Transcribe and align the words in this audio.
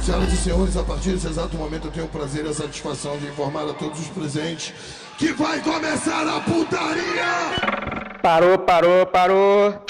Senhoras 0.00 0.32
e 0.32 0.36
senhores, 0.36 0.76
a 0.76 0.82
partir 0.84 1.10
desse 1.10 1.26
exato 1.26 1.56
momento 1.56 1.88
eu 1.88 1.90
tenho 1.92 2.06
o 2.06 2.08
prazer 2.08 2.44
e 2.46 2.48
a 2.48 2.54
satisfação 2.54 3.16
de 3.18 3.26
informar 3.26 3.68
a 3.68 3.74
todos 3.74 4.00
os 4.00 4.08
presentes 4.08 4.72
que 5.18 5.32
vai 5.32 5.60
começar 5.60 6.26
a 6.26 6.40
putaria! 6.40 8.18
Parou, 8.22 8.58
parou, 8.58 9.06
parou. 9.06 9.84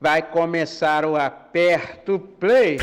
Vai 0.00 0.22
começar 0.22 1.04
o 1.04 1.16
aperto 1.16 2.18
play. 2.18 2.78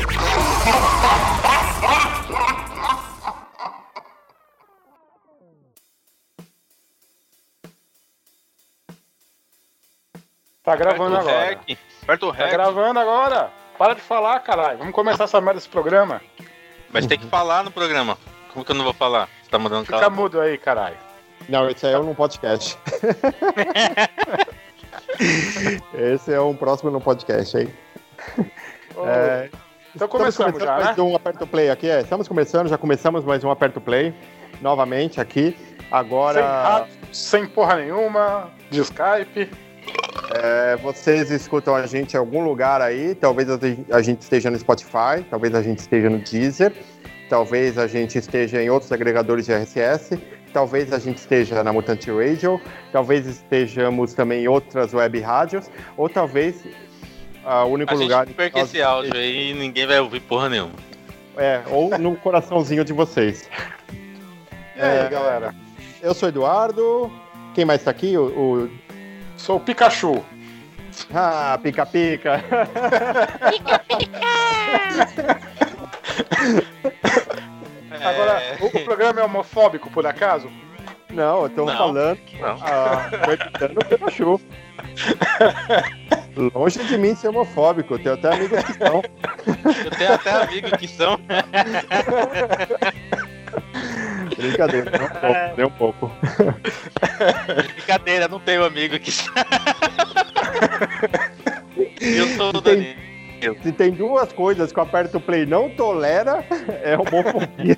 Tá 10.62 10.76
gravando 10.76 11.16
Aperta 11.16 11.32
o 11.32 11.34
agora. 11.34 11.60
REC. 11.66 11.78
Aperta 12.02 12.26
o 12.26 12.32
Tá 12.32 12.38
REC. 12.38 12.52
gravando 12.52 13.00
agora. 13.00 13.52
Para 13.78 13.94
de 13.94 14.00
falar, 14.00 14.38
caralho. 14.40 14.78
Vamos 14.78 14.94
começar 14.94 15.24
essa 15.24 15.40
merda 15.40 15.58
desse 15.58 15.68
programa. 15.68 16.20
Mas 16.92 17.06
tem 17.06 17.18
que 17.18 17.26
falar 17.26 17.64
no 17.64 17.70
programa. 17.70 18.18
Como 18.52 18.64
que 18.64 18.70
eu 18.70 18.76
não 18.76 18.84
vou 18.84 18.92
falar? 18.92 19.28
Você 19.42 19.50
tá 19.50 19.58
mandando 19.58 19.86
Fica 19.86 19.98
cala. 19.98 20.10
mudo 20.10 20.40
aí, 20.40 20.58
caralho. 20.58 20.96
Não, 21.48 21.68
esse 21.68 21.86
aí 21.86 21.94
é 21.94 21.98
um 21.98 22.14
podcast. 22.14 22.78
esse 25.94 26.32
é 26.32 26.40
um 26.40 26.54
próximo 26.54 26.90
no 26.90 27.00
podcast 27.00 27.56
aí. 27.56 27.68
Ô, 28.94 29.06
É, 29.06 29.48
então 29.94 30.06
estamos 30.06 30.10
começamos 30.10 30.52
começando 30.52 30.78
já, 30.78 30.84
mais 30.84 30.96
né? 30.96 31.02
um 31.02 31.16
Aperto 31.16 31.46
Play 31.46 31.70
aqui. 31.70 31.88
É, 31.88 32.00
estamos 32.00 32.28
começando, 32.28 32.68
já 32.68 32.78
começamos 32.78 33.24
mais 33.24 33.42
um 33.42 33.50
Aperto 33.50 33.80
Play. 33.80 34.14
Novamente 34.60 35.20
aqui. 35.20 35.56
Sem 35.58 35.86
Agora, 35.90 36.62
rádio, 36.62 36.94
sem 37.12 37.46
porra 37.46 37.76
nenhuma, 37.76 38.50
de 38.70 38.80
Skype. 38.80 39.50
É, 40.34 40.76
vocês 40.76 41.30
escutam 41.30 41.74
a 41.74 41.86
gente 41.86 42.14
em 42.14 42.16
algum 42.18 42.44
lugar 42.44 42.80
aí. 42.80 43.14
Talvez 43.14 43.48
a 43.90 44.00
gente- 44.02 44.20
esteja 44.22 44.50
no 44.50 44.58
Spotify, 44.58 45.24
talvez 45.30 45.54
a 45.54 45.62
gente 45.62 45.78
esteja 45.78 46.08
no 46.10 46.18
Deezer, 46.18 46.72
talvez 47.28 47.78
a 47.78 47.86
gente 47.86 48.18
esteja 48.18 48.62
em 48.62 48.70
outros 48.70 48.92
agregadores 48.92 49.46
de 49.46 49.52
RSS, 49.52 50.18
talvez 50.52 50.92
a 50.92 50.98
gente 50.98 51.18
esteja 51.18 51.62
na 51.62 51.72
Mutante 51.72 52.10
Radio, 52.10 52.60
talvez 52.92 53.26
estejamos 53.26 54.14
também 54.14 54.44
em 54.44 54.48
outras 54.48 54.92
web 54.94 55.18
rádios, 55.20 55.70
ou 55.96 56.08
talvez 56.08 56.56
ah, 57.44 57.64
o 57.64 57.72
único 57.72 57.92
A 57.92 57.96
lugar. 57.96 58.26
gente 58.26 58.36
perca 58.36 58.60
esse 58.60 58.80
áudio 58.80 59.14
aí 59.14 59.50
e 59.50 59.54
ninguém 59.54 59.86
vai 59.86 59.98
ouvir 60.00 60.20
porra 60.20 60.48
nenhuma. 60.48 60.74
É, 61.36 61.62
ou 61.70 61.96
no 61.98 62.14
coraçãozinho 62.16 62.84
de 62.84 62.92
vocês. 62.92 63.48
E 64.76 64.80
aí, 64.80 65.06
É. 65.06 65.08
galera? 65.08 65.54
Eu 66.02 66.12
sou 66.14 66.28
Eduardo. 66.28 67.10
Quem 67.54 67.64
mais 67.64 67.82
tá 67.82 67.90
aqui? 67.90 68.16
O, 68.16 68.24
o- 68.26 68.70
Sou 69.42 69.56
o 69.56 69.60
Pikachu. 69.60 70.24
Ah, 71.12 71.58
pica-pica. 71.60 72.40
Agora, 78.00 78.40
É, 78.40 78.56
o, 78.60 78.66
o 78.66 78.84
programa 78.84 79.20
é 79.20 79.24
homofóbico, 79.24 79.90
por 79.90 80.06
acaso? 80.06 80.48
Não, 81.10 81.42
eu 81.42 81.50
tô 81.50 81.64
Não. 81.64 81.76
falando. 81.76 82.20
Não. 82.40 82.56
Ah, 82.62 83.10
o 83.76 83.84
Pikachu. 83.84 84.40
Longe 86.54 86.84
de 86.84 86.96
mim 86.96 87.16
ser 87.16 87.26
homofóbico, 87.30 87.94
eu 87.94 87.98
tenho 87.98 88.14
até 88.14 88.32
amigos 88.32 88.62
que 88.62 88.74
são. 88.74 89.02
Eu 89.84 89.90
tenho 89.90 90.12
até 90.14 90.30
amigos 90.30 90.70
que 90.78 90.86
são. 90.86 91.18
Brincadeira, 94.36 94.90
não 94.98 95.06
um 95.06 95.08
pouco, 95.20 95.56
nem 95.56 95.66
um 95.66 95.70
pouco. 95.70 96.10
Brincadeira, 97.74 98.28
não 98.28 98.40
tenho 98.40 98.64
amigo 98.64 98.98
que 98.98 99.10
são. 99.10 99.32
Eu 102.00 102.26
sou 102.36 102.50
o 102.50 102.62
Tem- 102.62 102.74
Danilo. 103.40 103.62
Se 103.62 103.72
tem 103.72 103.90
duas 103.90 104.32
coisas 104.32 104.72
que 104.72 104.78
o 104.78 104.82
Aperto 104.82 105.18
Play 105.20 105.44
não 105.46 105.68
tolera, 105.70 106.44
é 106.82 106.96
homofobia. 106.96 107.76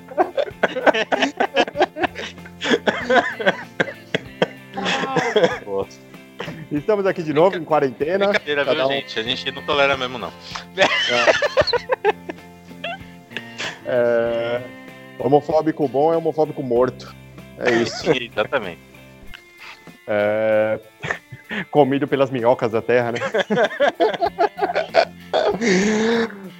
Estamos 6.71 7.05
aqui 7.05 7.23
de 7.23 7.33
novo 7.33 7.57
em 7.57 7.63
quarentena. 7.63 8.27
Brincadeira, 8.27 8.63
viu, 8.65 8.85
um- 8.85 8.87
gente? 8.89 9.19
A 9.19 9.23
gente 9.23 9.51
não 9.51 9.61
tolera 9.63 9.95
mesmo, 9.97 10.17
não. 10.17 10.31
É, 13.85 14.61
Homofóbico 15.19 15.87
bom 15.87 16.13
é 16.13 16.17
homofóbico 16.17 16.63
morto. 16.63 17.13
É 17.59 17.71
isso. 17.81 18.09
Exatamente. 18.11 18.79
É, 20.07 20.79
Comido 21.71 22.07
pelas 22.07 22.29
minhocas 22.29 22.71
da 22.71 22.81
terra, 22.81 23.11
né? 23.11 23.19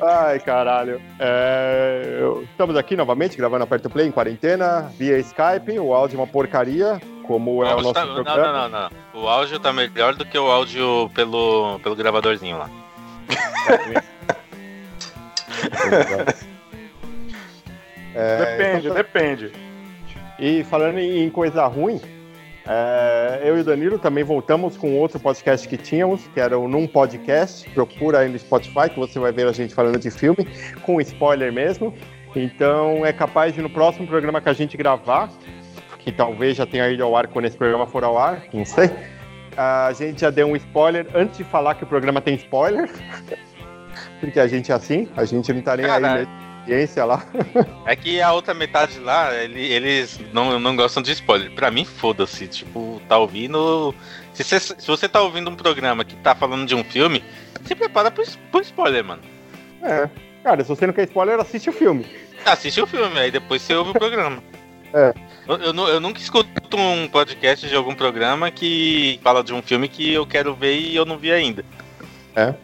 Ai, 0.01 0.39
caralho. 0.39 1.01
É, 1.19 2.19
Estamos 2.51 2.75
aqui 2.75 2.95
novamente 2.95 3.37
gravando 3.37 3.63
Aperto 3.63 3.89
Play 3.89 4.07
em 4.07 4.11
quarentena, 4.11 4.91
via 4.97 5.17
Skype. 5.19 5.79
O 5.79 5.93
áudio 5.93 6.17
é 6.17 6.21
uma 6.21 6.27
porcaria, 6.27 6.99
como 7.23 7.63
é 7.63 7.73
o 7.73 7.81
nosso 7.81 7.93
tá- 7.93 8.05
não, 8.05 8.15
programa. 8.15 8.51
não, 8.51 8.69
não, 8.69 8.89
não. 9.13 9.21
O 9.23 9.27
áudio 9.27 9.59
tá 9.59 9.71
melhor 9.73 10.15
do 10.15 10.25
que 10.25 10.37
o 10.37 10.49
áudio 10.51 11.09
pelo, 11.13 11.79
pelo 11.79 11.95
gravadorzinho 11.95 12.57
lá. 12.57 12.69
É, 18.15 18.37
depende, 18.37 18.87
então- 18.87 18.95
depende. 18.95 19.51
E 20.39 20.63
falando 20.65 20.99
em 20.99 21.29
coisa 21.29 21.65
ruim, 21.65 22.01
é, 22.67 23.41
eu 23.43 23.57
e 23.57 23.61
o 23.61 23.63
Danilo 23.63 23.99
também 23.99 24.23
voltamos 24.23 24.75
com 24.75 24.97
outro 24.97 25.19
podcast 25.19 25.67
que 25.67 25.77
tínhamos, 25.77 26.27
que 26.33 26.39
era 26.39 26.57
o 26.57 26.67
Num 26.67 26.87
Podcast. 26.87 27.69
Procura 27.69 28.19
aí 28.19 28.29
no 28.29 28.39
Spotify, 28.39 28.89
que 28.91 28.99
você 28.99 29.19
vai 29.19 29.31
ver 29.31 29.47
a 29.47 29.51
gente 29.51 29.73
falando 29.73 29.99
de 29.99 30.09
filme, 30.09 30.47
com 30.81 30.99
spoiler 31.01 31.53
mesmo. 31.53 31.93
Então 32.35 33.05
é 33.05 33.13
capaz 33.13 33.53
de 33.53 33.61
no 33.61 33.69
próximo 33.69 34.07
programa 34.07 34.41
que 34.41 34.49
a 34.49 34.53
gente 34.53 34.75
gravar, 34.75 35.29
que 35.99 36.11
talvez 36.11 36.57
já 36.57 36.65
tenha 36.65 36.89
ido 36.89 37.03
ao 37.03 37.15
ar 37.15 37.27
quando 37.27 37.45
esse 37.45 37.55
programa 37.57 37.85
for 37.85 38.03
ao 38.03 38.17
ar, 38.17 38.43
não 38.51 38.65
sei. 38.65 38.89
A 39.55 39.93
gente 39.93 40.19
já 40.19 40.29
deu 40.29 40.47
um 40.47 40.55
spoiler 40.55 41.07
antes 41.15 41.37
de 41.37 41.43
falar 41.45 41.75
que 41.75 41.83
o 41.83 41.87
programa 41.87 42.19
tem 42.19 42.35
spoiler. 42.35 42.89
Porque 44.19 44.39
a 44.39 44.47
gente 44.47 44.71
é 44.71 44.75
assim, 44.75 45.07
a 45.15 45.23
gente 45.23 45.53
não 45.53 45.61
tá 45.61 45.77
nem 45.77 45.85
aí 45.85 46.01
Caralho. 46.01 46.27
Na 46.67 46.83
experiência 46.83 47.05
lá. 47.05 47.25
É 47.85 47.95
que 47.95 48.21
a 48.21 48.33
outra 48.33 48.53
metade 48.53 48.99
lá, 48.99 49.33
ele- 49.35 49.71
eles 49.71 50.19
não, 50.33 50.59
não 50.59 50.75
gostam 50.75 51.01
de 51.03 51.11
spoiler. 51.11 51.51
Pra 51.51 51.69
mim, 51.71 51.85
foda-se. 51.85 52.47
Tipo, 52.47 53.01
tá 53.07 53.17
ouvindo. 53.17 53.93
Se 54.33 54.43
você, 54.43 54.59
se 54.59 54.87
você 54.87 55.07
tá 55.07 55.21
ouvindo 55.21 55.49
um 55.49 55.55
programa 55.55 56.03
que 56.03 56.15
tá 56.17 56.35
falando 56.35 56.65
de 56.65 56.75
um 56.75 56.83
filme, 56.83 57.23
se 57.65 57.75
prepara 57.75 58.11
pro, 58.11 58.23
pro 58.51 58.61
spoiler, 58.61 59.03
mano. 59.03 59.21
É. 59.81 60.09
Cara, 60.43 60.63
se 60.63 60.69
você 60.69 60.85
não 60.85 60.93
quer 60.93 61.05
spoiler, 61.05 61.39
assiste 61.39 61.69
o 61.69 61.73
filme. 61.73 62.05
Assiste 62.45 62.81
o 62.81 62.85
filme, 62.87 63.17
aí 63.19 63.31
depois 63.31 63.61
você 63.61 63.73
ouve 63.73 63.91
o 63.91 63.93
programa. 63.93 64.43
É. 64.93 65.13
Eu, 65.47 65.57
eu 65.57 65.87
eu 65.87 65.99
nunca 65.99 66.19
escuto 66.19 66.49
um 66.77 67.07
podcast 67.07 67.67
de 67.67 67.75
algum 67.75 67.93
programa 67.95 68.49
que 68.51 69.19
fala 69.23 69.43
de 69.43 69.53
um 69.53 69.61
filme 69.61 69.87
que 69.87 70.13
eu 70.13 70.25
quero 70.25 70.53
ver 70.55 70.77
e 70.77 70.95
eu 70.95 71.05
não 71.05 71.17
vi 71.17 71.31
ainda. 71.31 71.63
Da, 72.35 72.55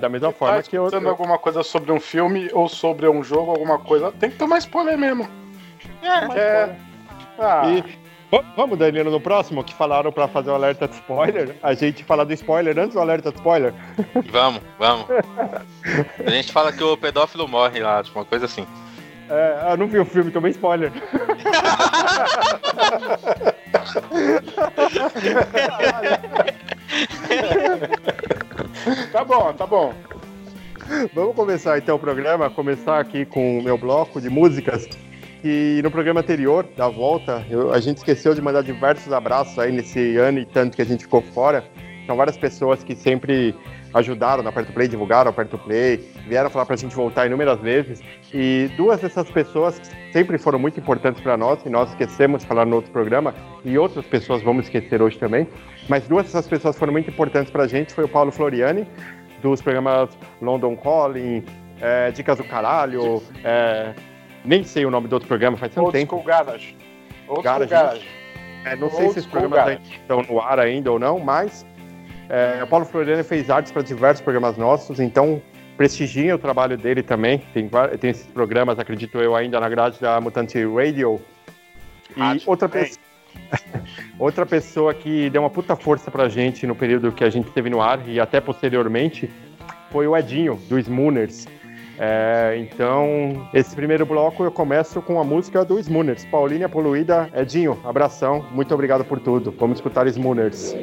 da 0.00 0.08
mesma 0.08 0.32
Tá 0.32 0.38
forma 0.38 0.62
que 0.62 0.76
eu. 0.76 0.86
escutando 0.86 1.08
alguma 1.08 1.38
coisa 1.38 1.62
sobre 1.62 1.90
um 1.92 2.00
filme 2.00 2.50
ou 2.52 2.68
sobre 2.68 3.08
um 3.08 3.22
jogo, 3.22 3.50
alguma 3.52 3.78
coisa, 3.78 4.12
tem 4.12 4.30
que 4.30 4.36
tomar 4.36 4.58
spoiler 4.58 4.98
mesmo. 4.98 5.28
É. 6.34 6.74
Ah, 7.38 7.62
E 7.68 7.82
va- 8.30 8.44
vamos, 8.56 8.78
Danilo, 8.78 9.10
no 9.10 9.20
próximo, 9.20 9.64
que 9.64 9.74
falaram 9.74 10.12
pra 10.12 10.28
fazer 10.28 10.50
o 10.50 10.54
alerta 10.54 10.86
de 10.86 10.94
spoiler, 10.94 11.56
a 11.62 11.72
gente 11.74 12.04
fala 12.04 12.24
do 12.24 12.32
spoiler 12.34 12.78
antes 12.78 12.94
do 12.94 13.00
alerta 13.00 13.30
de 13.30 13.36
spoiler. 13.38 13.72
Vamos, 14.30 14.60
vamos. 14.78 15.06
A 16.26 16.30
gente 16.30 16.52
fala 16.52 16.72
que 16.72 16.84
o 16.84 16.96
pedófilo 16.96 17.48
morre 17.48 17.80
lá, 17.80 18.02
tipo, 18.02 18.18
uma 18.18 18.24
coisa 18.24 18.44
assim. 18.44 18.66
É, 19.30 19.72
eu 19.72 19.76
não 19.76 19.86
vi 19.86 19.98
o 19.98 20.04
filme, 20.04 20.30
tomei 20.32 20.50
spoiler. 20.50 20.90
tá 29.12 29.24
bom, 29.24 29.52
tá 29.52 29.66
bom. 29.66 29.92
Vamos 31.14 31.36
começar 31.36 31.78
então 31.78 31.96
o 31.96 31.98
programa, 31.98 32.50
começar 32.50 32.98
aqui 32.98 33.24
com 33.24 33.58
o 33.58 33.62
meu 33.62 33.78
bloco 33.78 34.20
de 34.20 34.28
músicas. 34.28 34.88
E 35.42 35.80
no 35.82 35.90
programa 35.90 36.20
anterior, 36.20 36.66
da 36.76 36.88
volta, 36.88 37.44
eu- 37.48 37.72
a 37.72 37.80
gente 37.80 37.98
esqueceu 37.98 38.34
de 38.34 38.42
mandar 38.42 38.62
diversos 38.62 39.12
abraços 39.12 39.58
aí 39.58 39.72
nesse 39.72 40.16
ano 40.16 40.38
e 40.40 40.44
tanto 40.44 40.76
que 40.76 40.82
a 40.82 40.84
gente 40.86 41.04
ficou 41.04 41.22
fora. 41.22 41.64
São 42.06 42.16
várias 42.16 42.36
pessoas 42.36 42.82
que 42.82 42.94
sempre 42.94 43.54
ajudaram 43.92 44.42
na 44.42 44.50
Aperto 44.50 44.72
Play, 44.72 44.88
divulgaram 44.88 45.28
a 45.28 45.30
Aperto 45.30 45.58
Play, 45.58 45.98
vieram 46.26 46.48
falar 46.50 46.66
pra 46.66 46.76
gente 46.76 46.94
voltar 46.94 47.26
inúmeras 47.26 47.60
vezes. 47.60 48.00
E 48.32 48.70
duas 48.76 49.00
dessas 49.00 49.30
pessoas 49.30 49.80
sempre 50.12 50.38
foram 50.38 50.58
muito 50.58 50.78
importantes 50.78 51.20
para 51.22 51.36
nós, 51.36 51.64
e 51.64 51.68
nós 51.68 51.90
esquecemos 51.90 52.42
de 52.42 52.48
falar 52.48 52.64
no 52.64 52.76
outro 52.76 52.90
programa, 52.90 53.34
e 53.64 53.76
outras 53.78 54.06
pessoas 54.06 54.42
vamos 54.42 54.64
esquecer 54.64 55.02
hoje 55.02 55.18
também. 55.18 55.46
Mas 55.88 56.06
duas 56.06 56.26
dessas 56.26 56.46
pessoas 56.46 56.78
foram 56.78 56.92
muito 56.92 57.10
importantes 57.10 57.50
pra 57.50 57.66
gente, 57.66 57.92
foi 57.92 58.04
o 58.04 58.08
Paulo 58.08 58.30
Floriani, 58.30 58.86
dos 59.42 59.60
programas 59.60 60.10
London 60.40 60.76
Calling, 60.76 61.44
é, 61.80 62.10
Dicas 62.10 62.38
do 62.38 62.44
Caralho, 62.44 63.22
é, 63.42 63.94
nem 64.44 64.62
sei 64.62 64.84
o 64.84 64.90
nome 64.90 65.08
do 65.08 65.14
outro 65.14 65.28
programa, 65.28 65.56
faz 65.56 65.74
tanto 65.74 65.86
Old 65.86 65.98
tempo. 65.98 66.16
School 66.16 66.24
Garage. 66.24 66.76
Old 67.28 67.42
Garage. 67.42 68.06
É, 68.64 68.76
não 68.76 68.90
sei 68.90 69.06
Old 69.06 69.12
se 69.14 69.20
esses 69.20 69.26
programas 69.26 69.58
ainda 69.66 69.82
estão 69.82 70.22
no 70.22 70.40
ar 70.40 70.60
ainda 70.60 70.92
ou 70.92 70.98
não, 70.98 71.18
mas 71.18 71.66
é, 72.30 72.62
o 72.62 72.66
Paulo 72.66 72.86
Floriano 72.86 73.22
fez 73.24 73.50
artes 73.50 73.72
para 73.72 73.82
diversos 73.82 74.22
programas 74.22 74.56
nossos, 74.56 75.00
então 75.00 75.42
prestigiem 75.76 76.32
o 76.32 76.38
trabalho 76.38 76.76
dele 76.76 77.02
também. 77.02 77.42
Tem, 77.52 77.68
tem 77.98 78.10
esses 78.10 78.26
programas, 78.26 78.78
acredito 78.78 79.18
eu, 79.18 79.34
ainda 79.34 79.58
na 79.58 79.68
grade 79.68 79.98
da 80.00 80.20
Mutante 80.20 80.58
Radio. 80.64 81.20
E 82.16 82.42
outra, 82.46 82.68
também. 82.68 82.90
pe- 82.90 83.80
outra 84.18 84.44
pessoa 84.46 84.92
que 84.94 85.28
deu 85.30 85.42
uma 85.42 85.50
puta 85.50 85.74
força 85.76 86.10
pra 86.10 86.28
gente 86.28 86.66
no 86.66 86.74
período 86.74 87.12
que 87.12 87.24
a 87.24 87.30
gente 87.30 87.48
esteve 87.48 87.70
no 87.70 87.80
ar 87.80 88.00
e 88.08 88.20
até 88.20 88.40
posteriormente 88.40 89.30
foi 89.90 90.06
o 90.06 90.16
Edinho, 90.16 90.56
do 90.68 90.78
Smooners. 90.78 91.46
É, 91.98 92.56
então, 92.58 93.46
esse 93.52 93.74
primeiro 93.74 94.06
bloco 94.06 94.42
eu 94.42 94.50
começo 94.50 95.02
com 95.02 95.20
a 95.20 95.24
música 95.24 95.64
do 95.64 95.78
Smooners. 95.78 96.24
Paulinha 96.26 96.68
Poluída, 96.68 97.28
Edinho, 97.34 97.78
abração, 97.84 98.44
muito 98.52 98.72
obrigado 98.72 99.04
por 99.04 99.20
tudo. 99.20 99.54
Vamos 99.58 99.78
escutar 99.78 100.06
Smooners. 100.06 100.74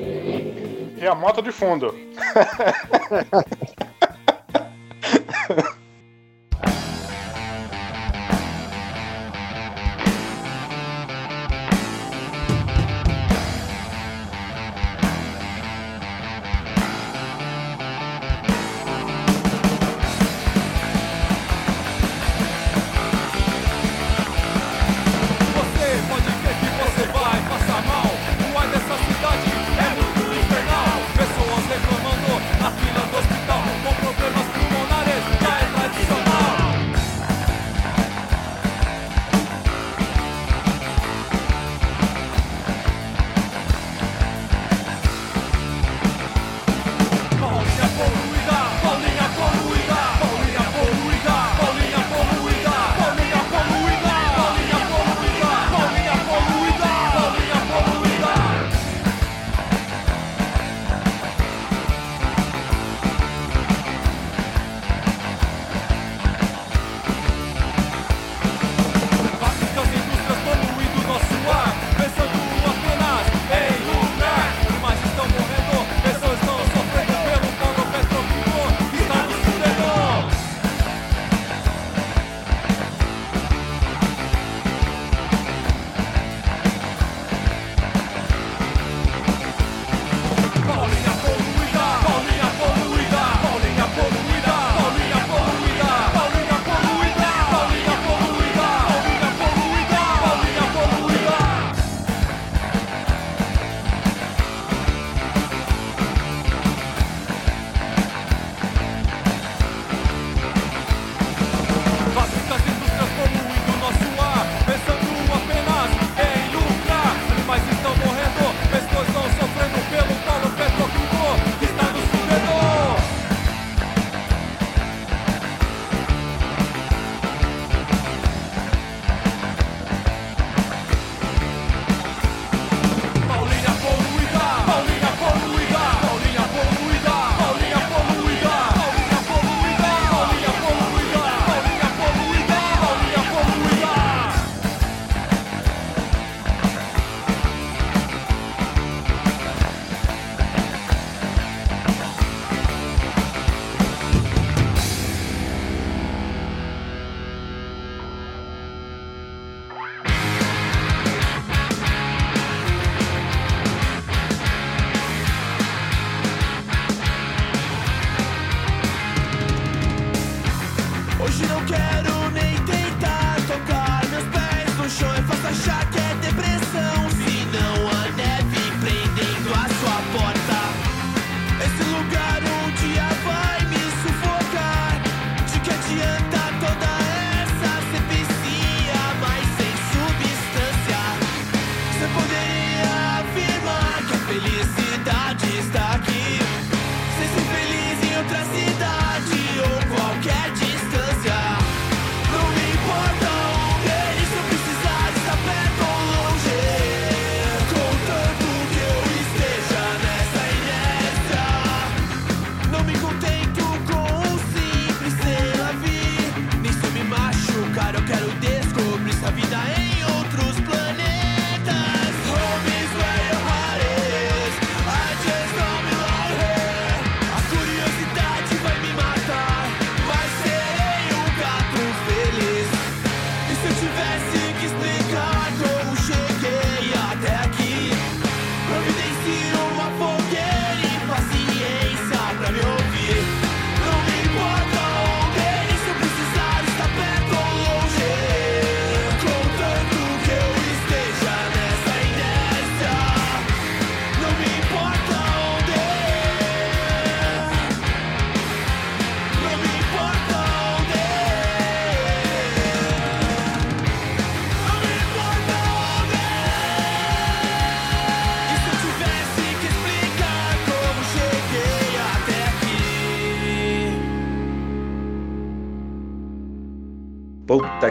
E 0.99 1.07
a 1.07 1.13
moto 1.13 1.41
de 1.41 1.51
fundo. 1.51 1.93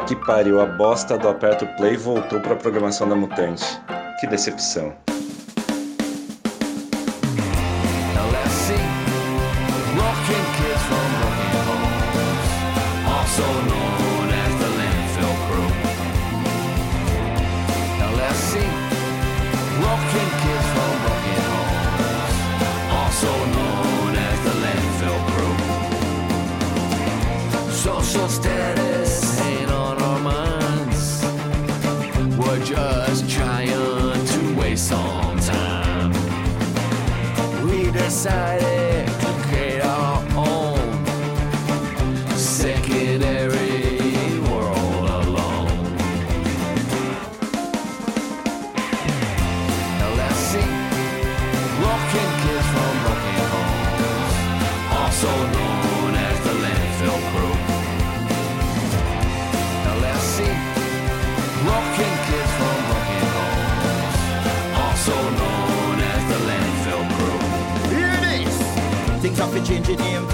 que 0.06 0.14
pariu, 0.14 0.60
a 0.60 0.66
bosta 0.66 1.18
do 1.18 1.28
Aperto 1.28 1.66
Play 1.76 1.96
voltou 1.96 2.40
pra 2.40 2.54
programação 2.54 3.08
da 3.08 3.16
Mutante. 3.16 3.64
Que 4.20 4.26
decepção. 4.28 4.94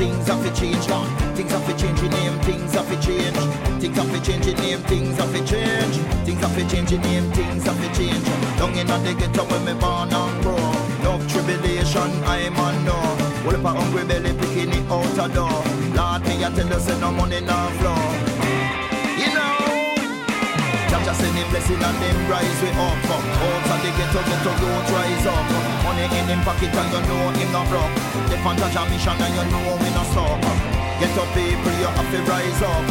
Things 0.02 0.26
have 0.26 0.42
to 0.42 0.52
change 0.60 0.88
now. 0.88 1.04
Things 1.36 1.52
have 1.52 1.66
to 1.66 1.74
change 1.76 2.00
your 2.02 2.10
name, 2.10 2.38
things 2.40 2.72
have 2.74 2.88
to 2.90 2.96
change. 3.06 3.36
Things 3.80 3.96
have 3.96 4.10
to 4.12 4.20
change 4.26 4.46
your 4.46 4.56
name, 4.56 4.80
things 4.90 5.16
have 5.18 5.32
to 5.32 5.40
change. 5.46 5.96
Things 6.26 6.40
have 6.42 6.56
to 6.56 6.64
change 6.68 6.90
your 6.90 7.00
name, 7.02 7.30
things 7.32 7.64
have 7.64 7.80
to 7.82 7.88
change. 7.96 8.24
Down 8.58 8.74
in 8.74 8.86
the 8.86 9.14
ghetto 9.18 9.44
when 9.50 9.64
me 9.64 9.74
born 9.80 10.12
and 10.12 10.42
grow. 10.42 10.66
No 11.04 11.12
tribulation, 11.28 12.10
I'm 12.24 12.56
on 12.56 12.84
no. 12.84 12.98
What 13.44 13.54
if 13.54 13.64
a 13.64 13.68
hungry 13.68 14.04
belly 14.04 14.32
picking 14.40 14.72
it 14.72 14.90
out 14.90 15.18
a 15.24 15.26
door? 15.34 15.62
Lord, 15.96 16.22
me 16.26 16.44
I 16.44 16.50
tell 16.54 16.66
you, 16.66 16.80
say 16.80 16.98
no 17.00 17.12
money, 17.12 17.40
no 17.40 17.58
flow. 17.78 18.31
Blessing 21.62 21.82
and 21.82 21.98
them 22.02 22.18
rise 22.30 22.62
we 22.62 22.70
up. 22.70 22.98
Out 23.06 23.70
of 23.70 23.78
the 23.82 23.90
ghetto, 23.94 24.20
ghetto 24.26 24.52
youth 24.58 24.90
rise 24.90 25.26
up. 25.26 25.46
Money 25.84 26.04
in 26.04 26.26
him 26.26 26.40
pocket 26.42 26.74
and 26.74 26.90
you 26.90 27.02
know 27.06 27.30
him 27.30 27.52
not 27.52 27.68
broke. 27.68 27.92
Step 28.26 28.46
on 28.46 28.56
Jah 28.56 28.86
mission 28.90 29.14
and 29.14 29.34
you 29.34 29.44
know 29.50 29.78
we 29.78 29.88
not 29.94 30.06
stop. 30.10 30.42
Ghetto 30.98 31.24
people 31.34 31.74
you 31.78 31.90
have 31.90 32.10
to 32.10 32.18
rise 32.26 32.62
up. 32.62 32.90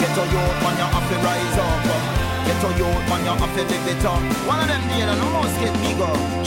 Ghetto 0.00 0.24
youth 0.28 0.58
man 0.60 0.76
you 0.76 0.88
have 0.92 1.08
to 1.08 1.16
rise 1.24 1.58
up. 1.58 1.84
Ghetto 2.46 2.68
youth 2.76 3.08
man 3.08 3.24
you 3.24 3.34
have 3.40 3.54
to 3.56 3.62
live 3.64 3.88
it 3.88 4.04
up. 4.04 4.22
One 4.46 4.60
of 4.60 4.68
them 4.68 4.82
day 4.88 5.04
no 5.06 5.26
more 5.32 5.48
skip 5.56 5.74
me 5.80 6.41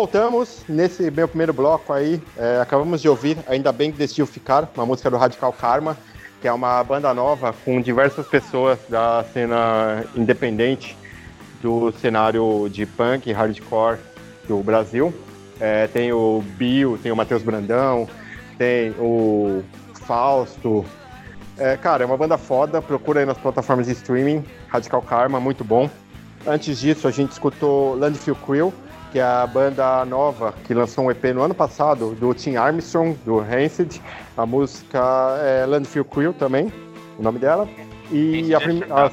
voltamos 0.00 0.64
nesse 0.66 1.10
meu 1.10 1.28
primeiro 1.28 1.52
bloco 1.52 1.92
aí. 1.92 2.22
é, 2.38 2.58
acabamos 2.58 3.02
de 3.02 3.08
ouvir 3.10 3.36
Ainda 3.46 3.70
Bem 3.70 3.92
que 3.92 3.98
Decidiu 3.98 4.24
Ficar, 4.24 4.66
uma 4.74 4.86
música 4.86 5.10
do 5.10 5.18
Radical 5.18 5.52
Karma, 5.52 5.94
que 6.40 6.48
é 6.48 6.52
uma 6.54 6.82
banda 6.82 7.12
nova 7.12 7.54
com 7.66 7.82
diversas 7.82 8.26
pessoas 8.26 8.78
da 8.88 9.22
cena 9.30 10.02
independente 10.16 10.96
do 11.60 11.92
cenário 11.92 12.66
de 12.70 12.86
punk 12.86 13.28
e 13.28 13.32
hardcore 13.34 13.98
do 14.48 14.62
Brasil. 14.62 15.12
É, 15.60 15.86
tem 15.86 16.10
o 16.14 16.42
Bill, 16.56 16.98
tem 17.02 17.12
o 17.12 17.16
Matheus 17.16 17.42
Brandão, 17.42 18.08
tem 18.56 18.94
o 18.98 19.62
Fausto. 20.06 20.82
É, 21.58 21.76
cara, 21.76 22.04
é 22.04 22.06
uma 22.06 22.16
banda 22.16 22.38
foda, 22.38 22.80
procura 22.80 23.20
aí 23.20 23.26
nas 23.26 23.36
plataformas 23.36 23.84
de 23.84 23.92
streaming, 23.92 24.42
Radical 24.68 25.02
Karma, 25.02 25.38
muito 25.38 25.62
bom. 25.62 25.90
Antes 26.46 26.80
disso, 26.80 27.06
a 27.06 27.10
gente 27.10 27.32
escutou 27.32 27.94
Landfill 27.96 28.36
Crew, 28.36 28.72
que 29.12 29.18
é 29.18 29.22
a 29.22 29.46
banda 29.46 30.04
nova 30.04 30.54
que 30.66 30.72
lançou 30.74 31.04
um 31.04 31.10
EP 31.10 31.24
no 31.34 31.42
ano 31.42 31.54
passado, 31.54 32.14
do 32.14 32.32
Tim 32.34 32.56
Armstrong, 32.56 33.18
do 33.24 33.38
Rancid. 33.40 34.00
A 34.36 34.46
música 34.46 34.98
é 35.42 35.66
Landfill 35.66 36.04
Crew 36.04 36.32
também, 36.32 36.72
o 37.18 37.22
nome 37.22 37.38
dela. 37.38 37.68
E 38.10 38.54
a 38.54 38.60
primeira. 38.60 39.12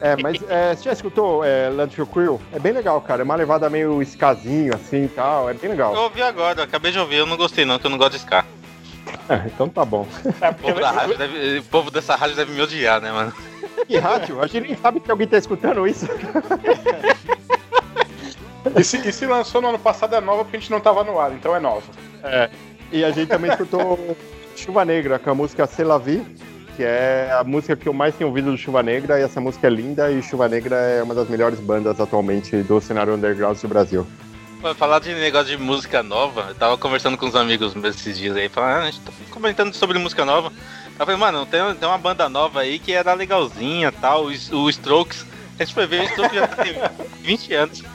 É, 0.00 0.16
mas 0.22 0.38
é, 0.48 0.74
você 0.74 0.84
já 0.84 0.92
escutou 0.92 1.42
é, 1.44 1.68
Landfill 1.70 2.06
Crew? 2.06 2.40
É 2.52 2.58
bem 2.58 2.72
legal, 2.72 3.00
cara. 3.00 3.22
É 3.22 3.24
uma 3.24 3.36
levada 3.36 3.70
meio 3.70 4.02
escasinho, 4.02 4.74
assim 4.74 5.04
e 5.04 5.08
tal. 5.08 5.48
É 5.48 5.54
bem 5.54 5.70
legal. 5.70 5.94
Eu 5.94 6.02
ouvi 6.02 6.22
agora, 6.22 6.60
eu 6.60 6.64
acabei 6.64 6.92
de 6.92 6.98
ouvir, 6.98 7.16
eu 7.16 7.26
não 7.26 7.36
gostei 7.36 7.64
não, 7.64 7.78
que 7.78 7.86
eu 7.86 7.90
não 7.90 7.98
gosto 7.98 8.12
de 8.12 8.18
Ska. 8.18 8.44
É, 9.28 9.42
então 9.46 9.68
tá 9.68 9.84
bom. 9.84 10.06
É, 10.40 10.50
O 10.50 10.54
povo, 10.54 10.80
da 10.80 10.90
rádio 10.90 11.16
deve- 11.16 11.58
o 11.58 11.62
povo 11.64 11.90
dessa 11.90 12.14
rádio 12.16 12.36
deve 12.36 12.52
me 12.52 12.60
odiar, 12.60 13.00
né, 13.00 13.10
mano? 13.12 13.32
Que 13.86 13.96
rádio? 13.98 14.40
A 14.42 14.46
gente 14.46 14.66
nem 14.68 14.76
sabe 14.76 15.00
que 15.00 15.10
alguém 15.10 15.26
tá 15.26 15.38
escutando 15.38 15.86
isso. 15.86 16.06
E 18.76 18.84
se, 18.84 18.96
e 19.06 19.12
se 19.12 19.26
lançou 19.26 19.60
no 19.60 19.68
ano 19.68 19.78
passado 19.78 20.14
é 20.14 20.20
nova 20.20 20.44
porque 20.44 20.56
a 20.56 20.60
gente 20.60 20.70
não 20.70 20.80
tava 20.80 21.04
no 21.04 21.18
ar, 21.18 21.32
então 21.32 21.54
é 21.54 21.60
nova. 21.60 21.86
É. 22.22 22.48
E 22.90 23.04
a 23.04 23.10
gente 23.10 23.28
também 23.28 23.50
escutou 23.50 24.16
Chuva 24.56 24.84
Negra, 24.84 25.18
com 25.18 25.30
a 25.30 25.34
música 25.34 25.66
C'est 25.66 25.86
la 25.86 25.98
Vie, 25.98 26.24
que 26.76 26.82
é 26.82 27.30
a 27.38 27.44
música 27.44 27.76
que 27.76 27.88
eu 27.88 27.92
mais 27.92 28.14
tenho 28.14 28.28
ouvido 28.28 28.50
do 28.50 28.56
Chuva 28.56 28.82
Negra, 28.82 29.18
e 29.18 29.22
essa 29.22 29.40
música 29.40 29.66
é 29.66 29.70
linda, 29.70 30.10
e 30.10 30.22
Chuva 30.22 30.48
Negra 30.48 30.76
é 30.76 31.02
uma 31.02 31.14
das 31.14 31.28
melhores 31.28 31.60
bandas 31.60 32.00
atualmente 32.00 32.56
do 32.62 32.80
cenário 32.80 33.14
underground 33.14 33.58
do 33.58 33.68
Brasil. 33.68 34.06
Pô, 34.60 34.74
Falar 34.74 34.98
de 35.00 35.14
negócio 35.14 35.48
de 35.48 35.62
música 35.62 36.02
nova, 36.02 36.46
eu 36.48 36.54
tava 36.54 36.78
conversando 36.78 37.18
com 37.18 37.26
uns 37.26 37.34
amigos 37.34 37.74
meus 37.74 37.96
esses 37.96 38.18
dias 38.18 38.36
aí, 38.36 38.48
falando, 38.48 38.70
ah, 38.70 38.82
a 38.82 38.90
gente 38.90 39.00
tá 39.00 39.12
comentando 39.30 39.74
sobre 39.74 39.98
música 39.98 40.24
nova. 40.24 40.50
Eu 40.98 41.04
falei, 41.04 41.16
mano, 41.16 41.44
tem, 41.44 41.60
tem 41.74 41.88
uma 41.88 41.98
banda 41.98 42.28
nova 42.28 42.60
aí 42.60 42.78
que 42.78 42.92
era 42.92 43.12
legalzinha 43.12 43.92
tal, 43.92 44.26
o, 44.26 44.56
o 44.56 44.70
Strokes. 44.70 45.26
A 45.58 45.64
gente 45.64 45.74
foi 45.74 45.86
ver, 45.86 46.00
o 46.00 46.04
Strokes 46.04 46.34
já 46.34 46.48
tem 46.48 46.74
20 47.22 47.54
anos. 47.54 47.82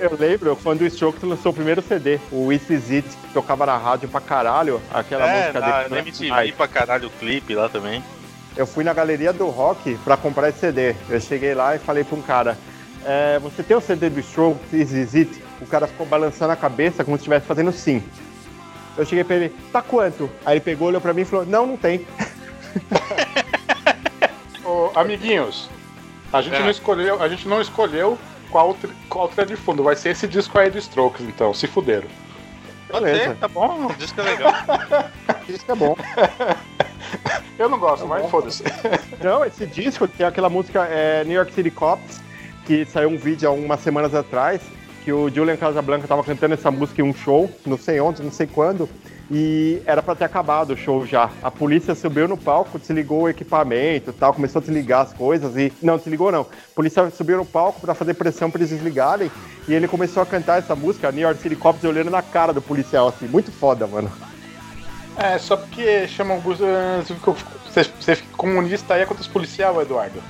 Eu 0.00 0.16
lembro 0.18 0.56
quando 0.62 0.80
o 0.82 0.86
Strokes 0.86 1.22
lançou 1.22 1.52
o 1.52 1.54
primeiro 1.54 1.80
CD, 1.80 2.18
o 2.30 2.52
Is 2.52 2.68
It, 2.70 3.08
que 3.08 3.32
tocava 3.32 3.64
na 3.66 3.76
rádio 3.76 4.08
pra 4.08 4.20
caralho, 4.20 4.80
aquela 4.92 5.28
é, 5.28 5.40
música 5.40 5.60
na, 5.60 5.78
dele. 5.78 5.90
na 5.90 5.98
MTV 6.00 6.30
Ai, 6.32 6.52
pra 6.52 6.66
caralho 6.68 7.08
o 7.08 7.10
clipe 7.10 7.54
lá 7.54 7.68
também. 7.68 8.02
Eu 8.56 8.66
fui 8.66 8.82
na 8.82 8.92
galeria 8.92 9.32
do 9.32 9.48
rock 9.48 9.96
pra 10.04 10.16
comprar 10.16 10.48
esse 10.48 10.58
CD. 10.58 10.94
Eu 11.08 11.20
cheguei 11.20 11.54
lá 11.54 11.76
e 11.76 11.78
falei 11.78 12.02
pra 12.02 12.16
um 12.18 12.22
cara: 12.22 12.58
é, 13.04 13.38
Você 13.38 13.62
tem 13.62 13.76
o 13.76 13.80
CD 13.80 14.10
do 14.10 14.18
Strokes, 14.20 14.72
Is 14.72 15.14
It? 15.14 15.42
O 15.60 15.66
cara 15.66 15.86
ficou 15.86 16.06
balançando 16.06 16.52
a 16.52 16.56
cabeça 16.56 17.04
como 17.04 17.16
se 17.16 17.20
estivesse 17.20 17.46
fazendo 17.46 17.70
sim. 17.72 18.02
Eu 18.96 19.04
cheguei 19.04 19.22
pra 19.22 19.36
ele: 19.36 19.54
Tá 19.72 19.80
quanto? 19.82 20.28
Aí 20.44 20.54
ele 20.54 20.60
pegou, 20.60 20.88
olhou 20.88 21.00
pra 21.00 21.14
mim 21.14 21.22
e 21.22 21.24
falou: 21.24 21.46
Não, 21.46 21.66
não 21.66 21.76
tem. 21.76 22.04
Ô, 24.78 24.92
amiguinhos, 24.94 25.68
a 26.32 26.40
gente 26.40 26.54
É. 26.54 26.60
não 26.60 26.70
escolheu, 26.70 27.20
a 27.20 27.28
gente 27.28 27.48
não 27.48 27.60
escolheu 27.60 28.16
qual, 28.48 28.74
tri- 28.74 28.92
qual 29.08 29.26
trilha 29.28 29.44
de 29.46 29.56
fundo. 29.56 29.82
Vai 29.82 29.96
ser 29.96 30.10
esse 30.10 30.28
disco 30.28 30.56
aí 30.56 30.70
do 30.70 30.78
Strokes, 30.78 31.26
então, 31.26 31.52
se 31.52 31.66
fuderam. 31.66 32.06
Pode 32.88 33.04
Beleza. 33.04 33.24
ser, 33.30 33.36
tá 33.38 33.48
bom, 33.48 33.86
o 33.86 33.94
disco 33.94 34.20
é 34.20 34.24
legal. 34.24 34.52
Isso 35.48 35.64
é 35.68 35.74
bom. 35.74 35.96
Eu 37.58 37.68
não 37.68 37.78
gosto, 37.78 38.06
mas 38.06 38.30
foda-se. 38.30 38.62
Não, 39.22 39.44
esse 39.44 39.66
disco 39.66 40.06
tem 40.06 40.24
aquela 40.24 40.48
música 40.48 40.84
é, 40.84 41.24
New 41.24 41.34
York 41.34 41.52
City 41.52 41.70
Cops, 41.72 42.20
que 42.64 42.84
saiu 42.84 43.08
um 43.08 43.16
vídeo 43.16 43.48
há 43.48 43.52
umas 43.52 43.80
semanas 43.80 44.14
atrás, 44.14 44.60
que 45.04 45.12
o 45.12 45.28
Julian 45.28 45.56
Casablanca 45.56 46.06
tava 46.06 46.22
cantando 46.22 46.54
essa 46.54 46.70
música 46.70 47.00
em 47.02 47.04
um 47.04 47.12
show, 47.14 47.50
não 47.66 47.76
sei 47.76 47.98
onde, 48.00 48.22
não 48.22 48.30
sei 48.30 48.46
quando, 48.46 48.88
e 49.30 49.82
era 49.84 50.02
pra 50.02 50.14
ter 50.14 50.24
acabado 50.24 50.70
o 50.72 50.76
show 50.76 51.04
já. 51.04 51.30
A 51.42 51.50
polícia 51.50 51.94
subiu 51.94 52.26
no 52.26 52.36
palco, 52.36 52.78
desligou 52.78 53.22
o 53.22 53.28
equipamento 53.28 54.10
e 54.10 54.12
tal, 54.12 54.32
começou 54.32 54.60
a 54.60 54.62
desligar 54.62 55.02
as 55.02 55.12
coisas 55.12 55.56
e. 55.56 55.72
Não, 55.82 55.96
desligou 55.98 56.32
não. 56.32 56.42
A 56.42 56.74
polícia 56.74 57.10
subiu 57.10 57.36
no 57.36 57.44
palco 57.44 57.80
pra 57.80 57.94
fazer 57.94 58.14
pressão 58.14 58.50
pra 58.50 58.58
eles 58.60 58.70
desligarem, 58.70 59.30
e 59.66 59.74
ele 59.74 59.86
começou 59.86 60.22
a 60.22 60.26
cantar 60.26 60.58
essa 60.58 60.74
música, 60.74 61.12
New 61.12 61.22
York 61.22 61.40
City 61.42 61.56
Cops, 61.56 61.84
olhando 61.84 62.10
na 62.10 62.22
cara 62.22 62.52
do 62.52 62.62
policial, 62.62 63.08
assim, 63.08 63.26
muito 63.28 63.52
foda, 63.52 63.86
mano. 63.86 64.10
É, 65.16 65.36
só 65.36 65.56
porque 65.56 66.06
chamam 66.08 66.40
os. 66.44 66.60
eh, 66.60 67.02
Você 67.04 67.14
fica- 67.14 67.34
você- 68.00 68.14
fica 68.16 68.28
comunista 68.36 68.94
aí 68.94 69.02
é 69.02 69.04
contra 69.06 69.20
os 69.20 69.28
policiais, 69.28 69.76
Eduardo. 69.76 70.22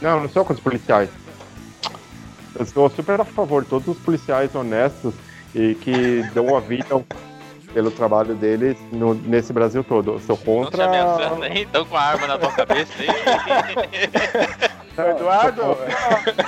Não, 0.00 0.20
não 0.20 0.28
sou 0.28 0.44
contra 0.44 0.54
os 0.54 0.60
policiais. 0.60 1.10
Eu 2.58 2.64
sou 2.66 2.88
super 2.90 3.20
a 3.20 3.24
favor 3.24 3.64
todos 3.64 3.88
os 3.88 3.98
policiais 3.98 4.54
honestos 4.54 5.14
e 5.54 5.74
que 5.74 6.22
dão 6.34 6.56
a 6.56 6.60
vida 6.60 7.02
pelo 7.72 7.90
trabalho 7.90 8.34
deles 8.34 8.76
no- 8.92 9.14
nesse 9.14 9.52
Brasil 9.52 9.82
todo. 9.82 10.12
Eu 10.12 10.20
sou 10.20 10.36
Não 10.36 10.42
te 10.42 10.44
contra. 10.70 10.84
ameaçando 10.86 11.42
aí, 11.44 11.62
então 11.62 11.84
com 11.84 11.96
a 11.96 12.02
arma 12.02 12.26
na 12.26 12.38
tua 12.38 12.52
cabeça 12.52 12.92
aí. 12.98 13.08
Eduardo! 15.16 15.62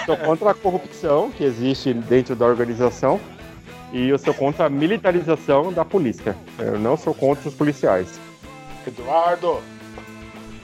Sou 0.05 0.17
contra 0.19 0.51
a 0.51 0.55
corrupção 0.55 1.31
que 1.31 1.45
existe 1.45 1.95
dentro 1.95 2.37
da 2.37 2.45
organização 2.45 3.19
e 3.93 4.09
eu 4.09 4.19
sou 4.19 4.35
contra 4.35 4.67
a 4.67 4.69
militarização 4.69 5.73
da 5.73 5.85
polícia. 5.85 6.37
Eu 6.59 6.79
não 6.79 6.97
sou 6.97 7.15
contra 7.15 7.49
os 7.49 7.55
policiais. 7.55 8.19
Eduardo! 8.87 9.63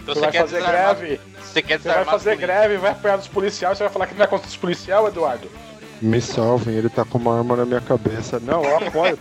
Então 0.03 0.15
Você 0.15 0.21
vai 0.21 0.31
quer 0.31 0.41
fazer 0.41 0.57
desarmar- 0.59 0.97
greve! 0.97 1.21
Você 1.43 1.63
quer 1.63 1.81
Você 1.81 1.89
vai 1.89 2.05
fazer 2.05 2.37
greve, 2.37 2.77
vai 2.77 2.91
apoiar 2.93 3.17
dos 3.17 3.29
policiais, 3.29 3.79
você 3.79 3.85
vai 3.85 3.93
falar 3.93 4.07
que 4.07 4.15
não 4.15 4.25
é 4.25 4.29
contra 4.29 4.47
os 4.47 4.57
policiais, 4.57 5.07
Eduardo? 5.07 5.51
Me 6.01 6.21
salvem, 6.21 6.75
ele 6.75 6.89
tá 6.89 7.05
com 7.05 7.19
uma 7.19 7.39
arma 7.39 7.57
na 7.57 7.67
minha 7.67 7.81
cabeça. 7.81 8.41
Não, 8.41 8.65
eu 8.65 8.77
apoio. 8.79 9.19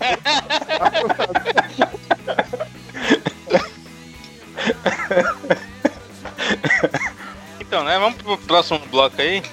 Então, 7.59 7.83
né, 7.83 7.99
vamos 7.99 8.21
pro 8.21 8.37
próximo 8.37 8.79
bloco 8.89 9.21
aí. 9.21 9.43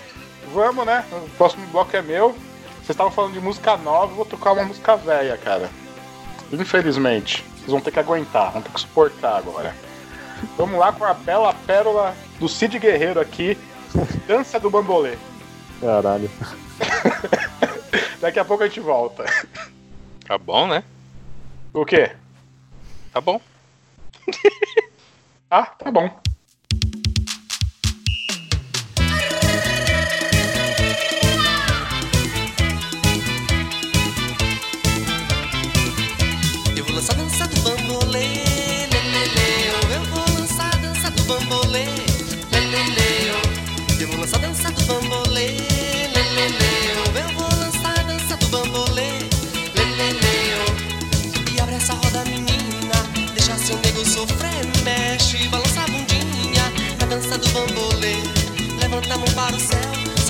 Vamos, 0.54 0.86
né? 0.86 1.04
O 1.12 1.28
próximo 1.30 1.66
bloco 1.66 1.94
é 1.96 2.00
meu. 2.00 2.30
Vocês 2.76 2.90
estavam 2.90 3.12
falando 3.12 3.32
de 3.32 3.40
música 3.40 3.76
nova, 3.76 4.12
eu 4.12 4.16
vou 4.16 4.24
tocar 4.24 4.52
uma 4.52 4.64
música 4.64 4.96
velha, 4.96 5.36
cara. 5.36 5.68
Infelizmente. 6.52 7.44
Vocês 7.56 7.70
vão 7.70 7.80
ter 7.80 7.90
que 7.90 7.98
aguentar, 7.98 8.52
vão 8.52 8.62
ter 8.62 8.70
que 8.70 8.80
suportar 8.80 9.36
agora. 9.36 9.74
Vamos 10.56 10.78
lá 10.78 10.92
com 10.92 11.04
a 11.04 11.12
bela 11.12 11.52
pérola 11.66 12.14
do 12.38 12.48
Cid 12.48 12.78
Guerreiro 12.78 13.20
aqui. 13.20 13.58
Dança 14.28 14.60
do 14.60 14.70
Bambolê. 14.70 15.16
Caralho. 15.80 16.30
Daqui 18.20 18.38
a 18.38 18.44
pouco 18.44 18.62
a 18.62 18.68
gente 18.68 18.80
volta. 18.80 19.24
Tá 20.26 20.38
bom, 20.38 20.66
né? 20.66 20.82
O 21.72 21.84
quê? 21.84 22.12
Tá 23.12 23.20
bom. 23.20 23.40
Ah, 25.48 25.64
tá 25.66 25.92
bom. 25.92 26.10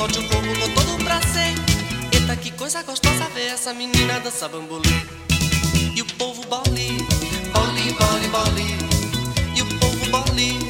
Solte 0.06 0.18
o 0.20 0.28
corpo 0.28 0.48
com 0.60 0.74
todo 0.74 0.94
o 0.94 1.04
prazer. 1.04 1.54
Eita, 2.12 2.36
que 2.36 2.50
coisa 2.52 2.82
gostosa 2.82 3.28
ver 3.34 3.48
essa 3.48 3.74
menina 3.74 4.20
dançar 4.20 4.48
bambolê. 4.48 4.88
E 5.94 6.02
o 6.02 6.06
povo 6.14 6.42
bole, 6.46 6.98
bole, 7.52 7.92
bole, 7.98 8.28
bole. 8.28 8.76
E 9.56 9.62
o 9.62 9.66
povo 9.80 10.06
bole, 10.10 10.65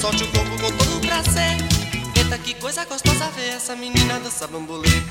Solte 0.00 0.22
o 0.22 0.28
corpo 0.28 0.50
com 0.62 0.70
todo 0.76 1.00
prazer. 1.00 1.56
Eita, 2.16 2.38
que 2.38 2.54
coisa 2.54 2.84
gostosa 2.84 3.28
ver 3.30 3.56
essa 3.56 3.74
menina 3.74 4.20
dançar 4.20 4.46
bambolê. 4.46 5.02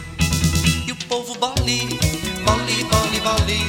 E 0.87 0.91
o 0.93 0.95
povo 1.09 1.35
boli, 1.35 1.99
boli, 2.45 2.85
boli, 2.85 3.19
boli. 3.19 3.59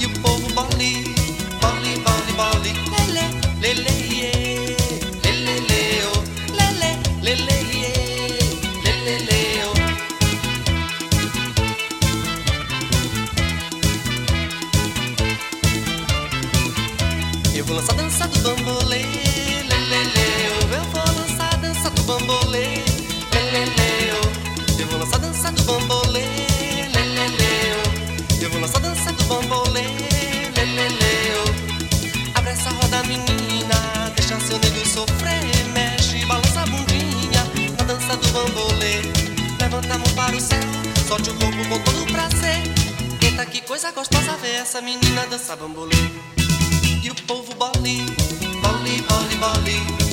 E 0.00 0.06
o 0.06 0.10
povo 0.20 0.48
boli, 0.54 1.04
boli, 1.60 1.98
boli, 1.98 2.32
boli. 2.32 2.72
Lele, 3.60 3.82
lele, 3.82 3.90
iê. 4.14 4.76
Lele, 5.22 6.04
oh. 6.06 6.22
Lele, 6.56 6.90
lele, 7.20 7.58
iê. 7.76 7.92
Lele, 8.82 9.40
oh. 9.66 9.76
Eu 17.54 17.64
vou 17.66 17.76
lançar 17.76 17.92
a 17.92 17.96
dança 17.96 18.26
do 18.26 18.38
bambolê, 18.40 19.04
bambolê, 22.10 22.82
lê, 23.32 23.42
lê, 23.52 23.64
lê, 23.64 24.12
oh. 24.18 24.80
Eu 24.80 24.86
vou 24.88 24.98
lançar 24.98 25.20
dança 25.20 25.52
do 25.52 25.62
bambolê, 25.62 26.24
lê, 26.94 27.02
lê, 27.16 27.28
lê, 27.38 27.54
oh. 27.78 28.42
Eu 28.42 28.50
vou 28.50 28.60
lançar 28.60 28.80
dança 28.80 29.12
do 29.12 29.24
bambolê, 29.24 29.84
lê, 30.56 30.64
lê, 30.64 30.88
lê, 30.88 31.14
oh. 31.38 32.38
Abre 32.38 32.50
essa 32.50 32.70
roda, 32.70 33.02
menina, 33.04 34.12
deixa 34.16 34.40
seu 34.40 34.58
nego 34.58 34.84
sofrer. 34.86 35.40
Mexe, 35.72 36.24
balança 36.26 36.62
a 36.62 36.66
bundinha 36.66 37.44
na 37.78 37.84
dança 37.84 38.16
do 38.16 38.28
bambolê. 38.32 39.02
Levanta 39.60 39.94
a 39.94 39.98
mão 39.98 40.10
para 40.16 40.36
o 40.36 40.40
céu, 40.40 40.58
solte 41.06 41.30
o 41.30 41.34
corpo 41.34 41.68
com 41.68 41.78
todo 41.80 42.12
prazer. 42.12 42.62
Eita, 43.22 43.46
que 43.46 43.60
coisa 43.60 43.92
gostosa 43.92 44.36
ver 44.38 44.62
essa 44.62 44.80
menina 44.80 45.26
dançar 45.28 45.56
bambolê. 45.56 45.94
E 47.04 47.08
o 47.08 47.14
povo 47.26 47.54
boli, 47.54 48.04
boli, 48.62 49.02
boli, 49.02 49.36
boli. 49.36 50.09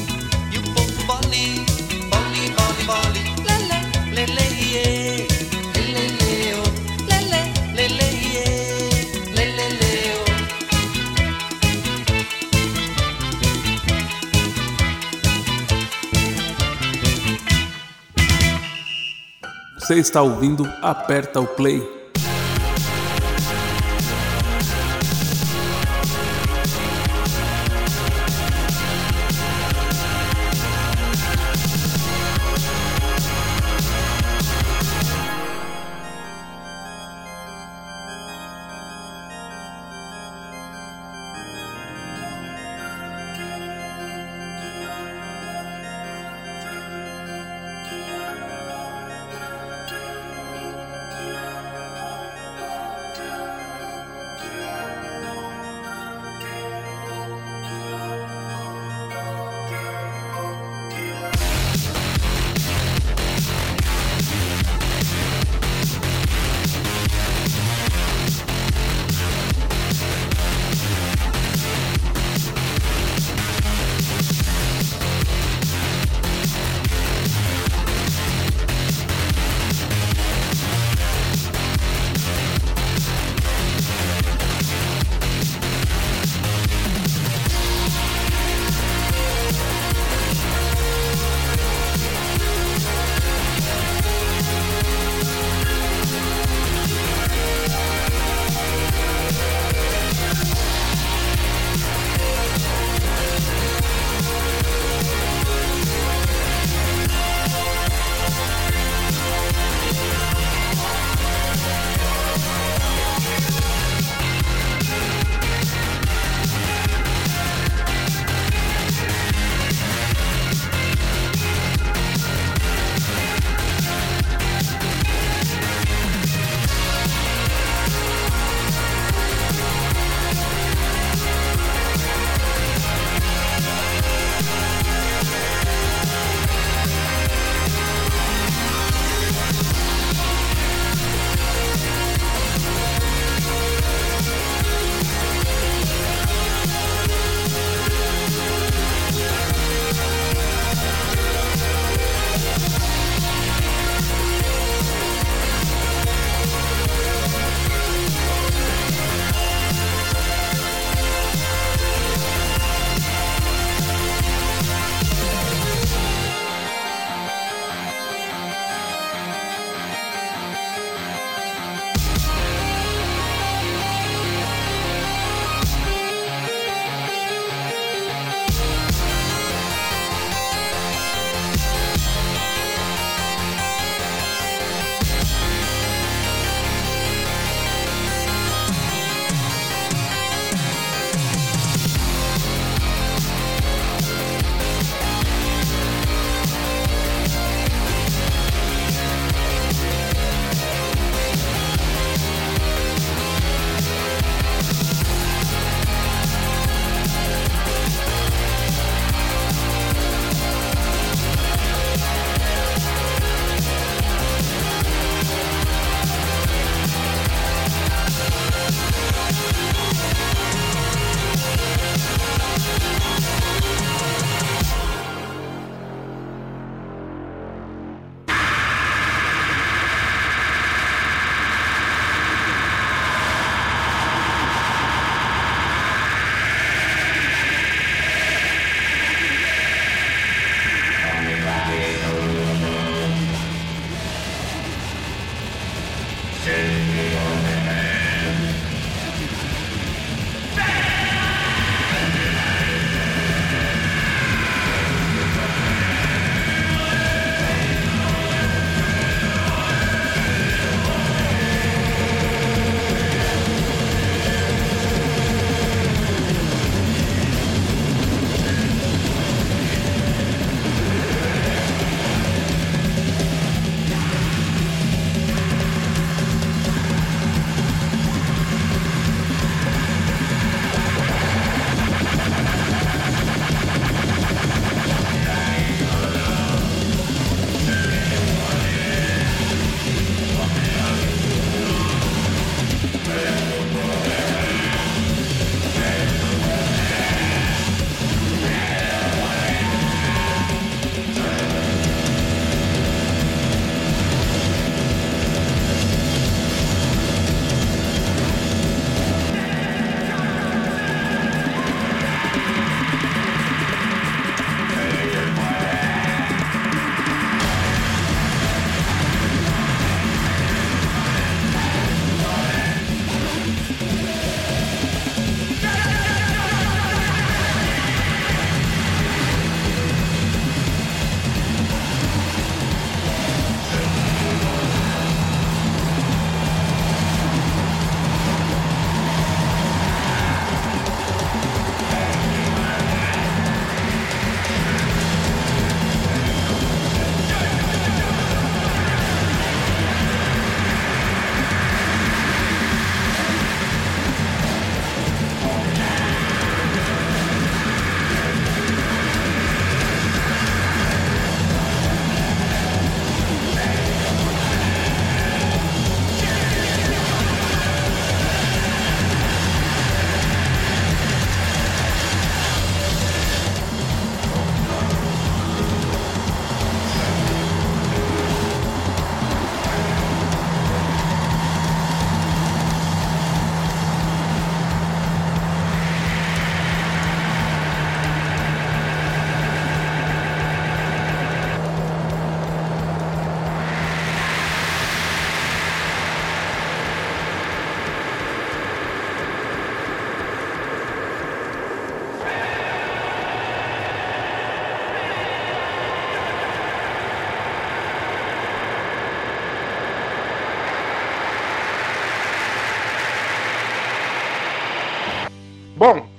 Você 19.88 19.96
está 20.00 20.22
ouvindo 20.22 20.66
Aperta 20.82 21.40
o 21.40 21.48
Play. 21.48 21.97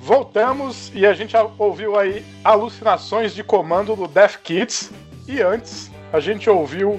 Voltamos 0.09 0.91
e 0.95 1.05
a 1.05 1.13
gente 1.13 1.37
ouviu 1.59 1.99
aí 1.99 2.25
Alucinações 2.43 3.35
de 3.35 3.45
Comando 3.45 3.95
do 3.95 4.09
Death 4.09 4.39
Kids. 4.43 4.91
E 5.27 5.43
antes, 5.43 5.91
a 6.11 6.19
gente 6.19 6.49
ouviu 6.49 6.99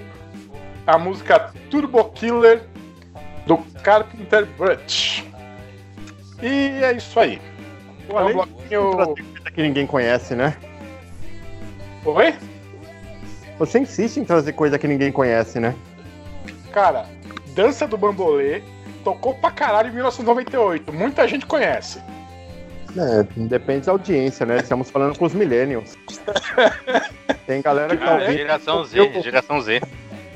a 0.86 0.96
música 0.96 1.52
Turbo 1.72 2.04
Killer 2.12 2.62
do 3.48 3.58
Carpenter 3.82 4.46
Brut. 4.46 5.28
E 6.40 6.84
é 6.84 6.94
isso 6.94 7.20
aí. 7.20 7.42
O 8.08 8.16
Além 8.16 8.36
bloquinho... 8.36 8.92
Coisa 8.92 9.52
que 9.56 9.62
ninguém 9.64 9.88
conhece, 9.88 10.36
né? 10.36 10.56
Oi? 12.06 12.36
Você 13.58 13.80
insiste 13.80 14.18
em 14.18 14.24
trazer 14.24 14.54
coisa 14.54 14.78
que 14.78 14.88
ninguém 14.88 15.12
conhece, 15.12 15.60
né? 15.60 15.74
Cara, 16.72 17.08
Dança 17.56 17.88
do 17.88 17.98
Bambolê 17.98 18.62
tocou 19.04 19.34
pra 19.34 19.50
caralho 19.50 19.90
em 19.90 19.94
1998. 19.94 20.94
Muita 20.94 21.28
gente 21.28 21.48
conhece. 21.48 22.00
É, 22.98 23.24
depende 23.48 23.86
da 23.86 23.92
audiência, 23.92 24.46
né? 24.46 24.58
Estamos 24.58 24.90
falando 24.90 25.18
com 25.18 25.26
os 25.26 25.34
millennials. 25.34 25.96
Tem 27.46 27.62
galera 27.62 27.96
que 27.96 28.04
tá 28.04 28.12
Ah, 28.12 28.14
ouvindo. 28.16 28.32
geração 28.38 28.84
Z, 28.84 29.22
geração 29.22 29.62
Z. 29.62 29.82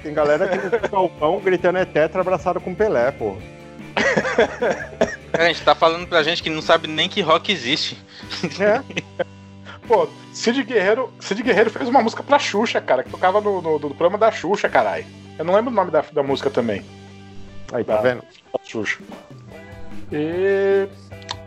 Tem 0.02 0.14
galera 0.14 0.48
que 0.48 0.58
no 0.58 0.90
galpão 0.90 1.40
gritando 1.40 1.78
é 1.78 1.86
tetra 1.86 2.22
abraçado 2.22 2.60
com 2.60 2.74
Pelé, 2.76 3.12
pô. 3.12 3.38
Cara, 5.32 5.44
a 5.44 5.48
gente 5.48 5.62
tá 5.64 5.74
falando 5.76 6.08
pra 6.08 6.24
gente 6.24 6.42
que 6.44 6.50
não 6.50 6.62
sabe 6.62 6.88
nem 6.88 7.08
que 7.10 7.22
rock 7.22 7.52
existe. 7.52 7.98
É. 8.60 8.82
Pô, 9.88 10.08
Cid 10.32 10.64
Guerreiro, 10.64 11.12
Cid 11.20 11.44
Guerreiro 11.44 11.70
fez 11.70 11.90
uma 11.90 12.02
música 12.02 12.24
pra 12.24 12.40
Xuxa, 12.40 12.80
cara, 12.80 13.04
que 13.04 13.10
tocava 13.10 13.42
no, 13.42 13.62
no, 13.62 13.74
no 13.80 13.90
programa 13.90 14.18
da 14.18 14.32
Xuxa, 14.32 14.70
caralho. 14.70 15.06
Eu 15.38 15.44
não 15.44 15.54
lembro 15.54 15.72
o 15.72 15.76
nome 15.76 15.92
da, 15.92 16.02
da 16.14 16.24
música 16.24 16.50
também. 16.50 16.86
Aí, 17.74 17.84
tá 17.84 17.96
Da- 17.98 18.02
vendo? 18.02 18.22
da 18.22 18.60
Xuxa. 18.64 19.00
E. 20.10 20.88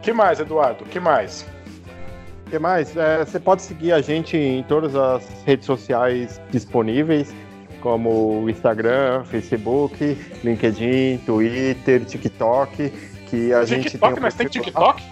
que 0.06 0.12
mais, 0.12 0.38
Eduardo? 0.40 0.84
que 0.84 1.00
mais? 1.00 1.44
O 2.46 2.50
que 2.50 2.58
mais? 2.58 2.96
É, 2.96 3.24
você 3.24 3.40
pode 3.40 3.62
seguir 3.62 3.92
a 3.92 4.00
gente 4.00 4.36
em 4.36 4.62
todas 4.62 4.94
as 4.94 5.24
redes 5.44 5.66
sociais 5.66 6.40
disponíveis, 6.50 7.34
como 7.80 8.48
Instagram, 8.48 9.24
Facebook, 9.24 10.16
LinkedIn, 10.44 11.18
Twitter, 11.26 12.04
TikTok, 12.04 12.88
que 13.28 13.52
a 13.52 13.64
gente 13.64 13.90
TikTok, 13.90 14.12
tem. 14.14 14.20
um 14.20 14.22
mas 14.22 14.34
tem 14.34 14.46
TikTok? 14.46 15.02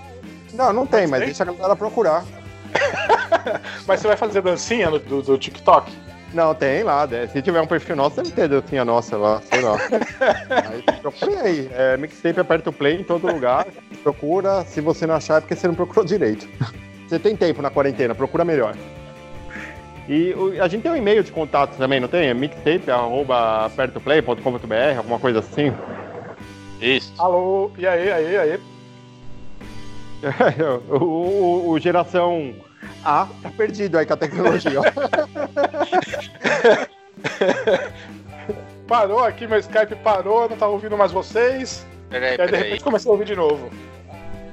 Não, 0.52 0.72
não 0.72 0.86
tem, 0.86 1.02
Mas 1.02 1.10
mas 1.10 1.18
tem? 1.20 1.26
deixa 1.28 1.42
a 1.42 1.46
galera 1.46 1.74
procurar. 1.76 2.24
Mas 3.86 4.00
você 4.00 4.08
vai 4.08 4.16
fazer 4.16 4.40
dancinha 4.42 4.90
no- 4.90 4.98
do, 4.98 5.22
do 5.22 5.38
TikTok? 5.38 5.92
Não, 6.34 6.54
tem 6.54 6.82
lá. 6.82 7.06
né? 7.06 7.26
Se 7.28 7.40
tiver 7.40 7.60
um 7.60 7.66
perfil 7.66 7.94
nosso, 7.96 8.16
deve 8.16 8.32
ter 8.32 8.48
dancinha 8.48 8.84
nossa 8.84 9.16
lá, 9.16 9.40
sei 9.42 9.60
lá. 9.60 9.76
aí 10.68 10.82
procura 11.00 11.42
aí. 11.42 11.68
É, 11.72 11.96
mixtape 11.96 12.40
aperta 12.40 12.70
o 12.70 12.72
play 12.72 13.00
em 13.00 13.04
todo 13.04 13.24
lugar. 13.26 13.66
Procura. 14.02 14.64
Se 14.64 14.80
você 14.80 15.06
não 15.06 15.14
achar, 15.14 15.36
é 15.38 15.40
porque 15.40 15.54
você 15.54 15.68
não 15.68 15.74
procurou 15.76 16.04
direito. 16.04 16.48
Você 17.08 17.18
tem 17.20 17.36
tempo 17.36 17.62
na 17.62 17.70
quarentena, 17.70 18.14
procura 18.14 18.44
melhor. 18.44 18.74
E 20.08 20.34
o- 20.34 20.60
a 20.62 20.66
gente 20.68 20.82
tem 20.82 20.90
um 20.90 20.96
e-mail 20.96 21.22
de 21.22 21.30
contato 21.32 21.76
também, 21.76 22.00
não 22.00 22.08
tem? 22.08 22.26
É 22.28 22.34
mixtape.apertoplay.com.br, 22.34 24.98
alguma 24.98 25.18
coisa 25.20 25.38
assim. 25.38 25.72
Isso. 26.80 27.12
Alô, 27.18 27.70
e 27.78 27.86
aí, 27.86 28.10
aí, 28.12 28.36
aí? 28.36 28.58
o, 30.90 30.96
o- 30.96 31.70
o 31.70 31.78
geração 31.78 32.52
A 33.04 33.26
tá 33.42 33.50
perdido 33.50 33.98
aí 33.98 34.06
com 34.06 34.14
a 34.14 34.16
tecnologia. 34.16 34.80
ó. 34.80 34.84
Parou 38.86 39.24
aqui, 39.24 39.46
meu 39.46 39.58
Skype 39.58 39.96
parou, 39.96 40.48
não 40.48 40.56
tava 40.56 40.72
ouvindo 40.72 40.96
mais 40.96 41.10
vocês. 41.10 41.86
Peraí, 42.10 42.36
E 42.36 42.40
aí, 42.40 42.48
de 42.50 42.56
repente, 42.56 42.84
comecei 42.84 43.08
a 43.08 43.12
ouvir 43.12 43.24
de 43.24 43.34
novo. 43.34 43.70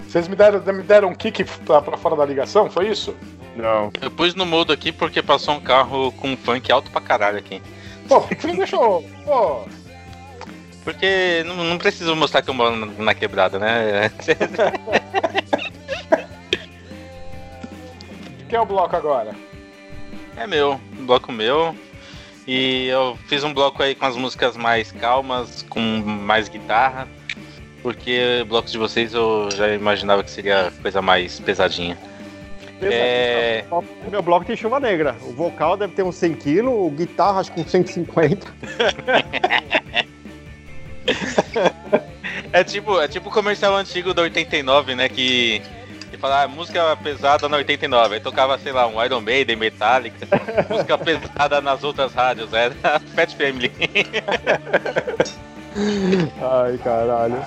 Vocês 0.08 0.28
me 0.28 0.36
deram, 0.36 0.60
me 0.74 0.84
deram 0.84 1.10
um 1.10 1.16
kick 1.16 1.44
pra, 1.66 1.82
pra 1.82 1.98
fora 1.98 2.16
da 2.16 2.26
ligação, 2.26 2.70
foi 2.70 2.90
isso? 2.90 3.16
Não. 3.56 3.92
Eu 4.02 4.10
pus 4.10 4.34
no 4.34 4.46
mudo 4.46 4.72
aqui 4.72 4.92
porque 4.92 5.22
passou 5.22 5.56
um 5.56 5.62
carro 5.62 6.12
com 6.14 6.36
funk 6.38 6.72
alto 6.72 6.90
pra 6.92 7.02
caralho 7.02 7.38
aqui. 7.38 7.62
Pô, 8.08 8.22
por 8.22 8.36
que 8.36 8.48
não 8.48 8.56
deixou? 8.56 9.04
Pô, 9.26 9.66
Porque 10.84 11.44
não, 11.46 11.56
não 11.58 11.78
preciso 11.78 12.16
mostrar 12.16 12.42
que 12.42 12.50
eu 12.50 12.54
moro 12.54 12.76
na, 12.76 12.86
na 12.86 13.14
quebrada, 13.14 13.60
né? 13.60 14.10
quem 18.52 18.58
é 18.58 18.62
o 18.62 18.66
bloco 18.66 18.94
agora? 18.98 19.34
É 20.36 20.46
meu, 20.46 20.78
um 21.00 21.06
bloco 21.06 21.32
meu. 21.32 21.74
E 22.46 22.88
eu 22.88 23.18
fiz 23.28 23.46
um 23.46 23.54
bloco 23.54 23.82
aí 23.82 23.96
com 23.96 24.06
as 24.06 24.18
músicas 24.18 24.58
mais 24.58 24.92
calmas, 24.92 25.66
com 25.70 25.80
mais 25.80 26.50
guitarra. 26.50 27.08
Porque 27.82 28.46
blocos 28.50 28.74
de 28.74 28.78
vocês 28.78 29.14
eu 29.14 29.50
já 29.52 29.70
imaginava 29.70 30.22
que 30.22 30.30
seria 30.30 30.70
coisa 30.82 31.02
mais 31.02 31.40
pesadinha. 31.40 31.98
É. 32.82 33.64
O 33.72 34.12
meu 34.12 34.22
bloco 34.22 34.44
tem 34.44 34.58
chuva 34.58 34.82
negra. 34.82 35.16
O 35.22 35.32
vocal 35.32 35.78
deve 35.78 35.94
ter 35.94 36.04
uns 36.04 36.16
100 36.16 36.34
kg, 36.34 36.68
o 36.68 36.90
guitarra 36.90 37.40
acho 37.40 37.54
que 37.54 37.62
uns 37.62 37.72
150. 37.72 38.48
É 42.54 42.66
tipo, 42.66 43.00
é 43.00 43.08
tipo 43.08 43.30
o 43.30 43.32
comercial 43.32 43.74
antigo 43.76 44.14
da 44.14 44.24
89, 44.24 44.94
né? 44.94 45.08
Que. 45.08 45.62
Que 46.22 46.28
fala, 46.28 46.44
ah, 46.44 46.48
música 46.48 46.96
pesada 46.98 47.50
na 47.50 47.58
89. 47.58 48.14
Aí 48.14 48.22
tocava, 48.22 48.56
sei 48.60 48.72
lá, 48.72 48.86
um 48.86 49.04
Iron 49.04 49.22
Maiden, 49.22 49.56
Metallica. 49.56 50.28
música 50.70 50.96
pesada 51.04 51.60
nas 51.62 51.84
outras 51.84 52.14
rádios. 52.14 52.54
Era 52.54 52.76
Fat 53.16 53.32
Family. 53.32 53.72
Ai, 56.40 56.78
caralho. 56.78 57.44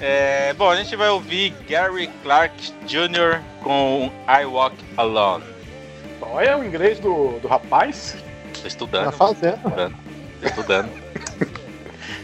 É, 0.00 0.52
bom, 0.52 0.70
a 0.70 0.76
gente 0.76 0.94
vai 0.94 1.08
ouvir 1.08 1.52
Gary 1.68 2.08
Clark 2.22 2.72
Jr. 2.86 3.40
com 3.64 4.12
I 4.28 4.44
Walk 4.44 4.76
Alone. 4.96 5.42
Olha 6.20 6.58
o 6.58 6.64
inglês 6.64 7.00
do, 7.00 7.40
do 7.40 7.48
rapaz. 7.48 8.16
Tô 8.60 8.68
estudando. 8.68 9.06
Tá 9.06 9.10
fazendo. 9.10 9.60
Tô 9.60 9.68
estudando. 9.70 9.96
Tô 10.40 10.46
estudando. 10.46 10.90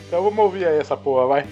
Então 0.06 0.22
vamos 0.22 0.38
ouvir 0.38 0.68
aí 0.68 0.78
essa 0.78 0.96
porra, 0.96 1.26
vai. 1.26 1.46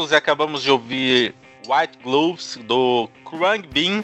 Voltamos 0.00 0.12
e 0.12 0.16
acabamos 0.16 0.62
de 0.62 0.70
ouvir 0.70 1.34
White 1.68 1.98
Gloves 2.02 2.58
do 2.62 3.08
Krang 3.28 3.66
Bean. 3.66 4.02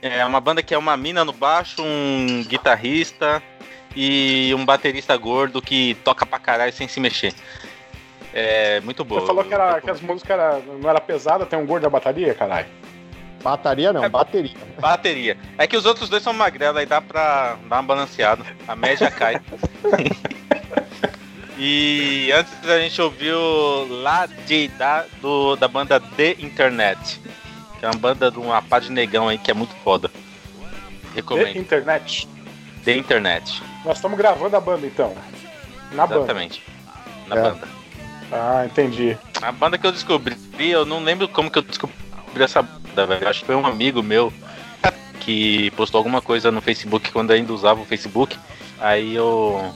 É 0.00 0.24
uma 0.24 0.40
banda 0.40 0.62
que 0.62 0.74
é 0.74 0.78
uma 0.78 0.96
mina 0.96 1.24
no 1.24 1.32
baixo, 1.32 1.82
um 1.82 2.44
guitarrista 2.46 3.42
e 3.96 4.52
um 4.56 4.64
baterista 4.64 5.16
gordo 5.16 5.60
que 5.60 5.94
toca 6.04 6.24
pra 6.24 6.38
caralho 6.38 6.72
sem 6.72 6.86
se 6.86 7.00
mexer. 7.00 7.34
É 8.32 8.80
muito 8.80 9.04
boa. 9.04 9.20
Você 9.20 9.26
falou 9.26 9.44
que, 9.44 9.52
era, 9.52 9.80
que 9.80 9.90
as 9.90 10.00
músicas 10.00 10.38
era, 10.38 10.58
não 10.60 10.88
era 10.88 11.00
pesada, 11.00 11.46
tem 11.46 11.58
um 11.58 11.66
gordo 11.66 11.82
da 11.84 11.90
bateria, 11.90 12.34
caralho. 12.34 12.66
Bateria 13.42 13.92
não, 13.92 14.08
bateria. 14.08 14.56
Bateria. 14.78 15.36
É 15.58 15.66
que 15.66 15.76
os 15.76 15.84
outros 15.84 16.08
dois 16.08 16.22
são 16.22 16.32
magrelos, 16.32 16.76
aí 16.76 16.86
dá 16.86 17.00
pra 17.00 17.56
dar 17.68 17.76
uma 17.76 17.82
balanceada. 17.82 18.44
A 18.68 18.76
média 18.76 19.10
cai. 19.10 19.40
e 21.58 22.30
antes 22.32 22.52
a 22.68 22.78
gente 22.80 23.00
ouviu 23.00 23.38
La 24.02 24.26
Jada 24.46 25.06
do, 25.20 25.56
da 25.56 25.68
banda 25.68 26.00
The 26.00 26.36
Internet. 26.38 27.20
Que 27.78 27.84
é 27.84 27.88
uma 27.88 27.98
banda 27.98 28.30
de 28.30 28.38
uma 28.38 28.62
pá 28.62 28.78
de 28.78 28.90
negão 28.90 29.28
aí 29.28 29.38
que 29.38 29.50
é 29.50 29.54
muito 29.54 29.74
foda. 29.84 30.10
Recomendo. 31.14 31.52
The 31.52 31.58
Internet. 31.58 32.28
The 32.84 32.96
Internet. 32.96 33.62
Nós 33.84 33.96
estamos 33.98 34.16
gravando 34.16 34.56
a 34.56 34.60
banda 34.60 34.86
então. 34.86 35.14
Na 35.92 36.06
banda. 36.06 36.20
Exatamente. 36.20 36.62
Na 37.26 37.36
É. 37.36 37.42
banda. 37.42 37.68
Ah, 38.32 38.64
entendi. 38.64 39.16
A 39.42 39.52
banda 39.52 39.76
que 39.76 39.86
eu 39.86 39.92
descobri, 39.92 40.36
eu 40.58 40.86
não 40.86 41.02
lembro 41.04 41.28
como 41.28 41.50
que 41.50 41.58
eu 41.58 41.62
descobri 41.62 41.94
essa 42.36 42.62
banda, 42.62 43.06
velho. 43.06 43.28
Acho 43.28 43.40
que 43.40 43.46
foi 43.46 43.56
um 43.56 43.66
amigo 43.66 44.02
meu 44.02 44.32
que 45.20 45.70
postou 45.72 45.98
alguma 45.98 46.22
coisa 46.22 46.50
no 46.50 46.60
Facebook 46.60 47.12
quando 47.12 47.30
ainda 47.30 47.52
usava 47.52 47.80
o 47.80 47.84
Facebook. 47.84 48.38
Aí 48.80 49.14
eu. 49.14 49.74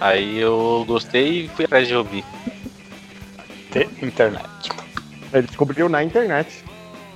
Aí 0.00 0.38
eu 0.38 0.84
gostei 0.86 1.44
e 1.44 1.48
fui 1.48 1.66
atrás 1.66 1.86
de 1.86 1.94
ouvir. 1.94 2.24
The 3.70 3.86
Internet. 4.02 4.48
Ele 5.32 5.46
descobriu 5.46 5.88
na 5.88 6.02
internet. 6.02 6.64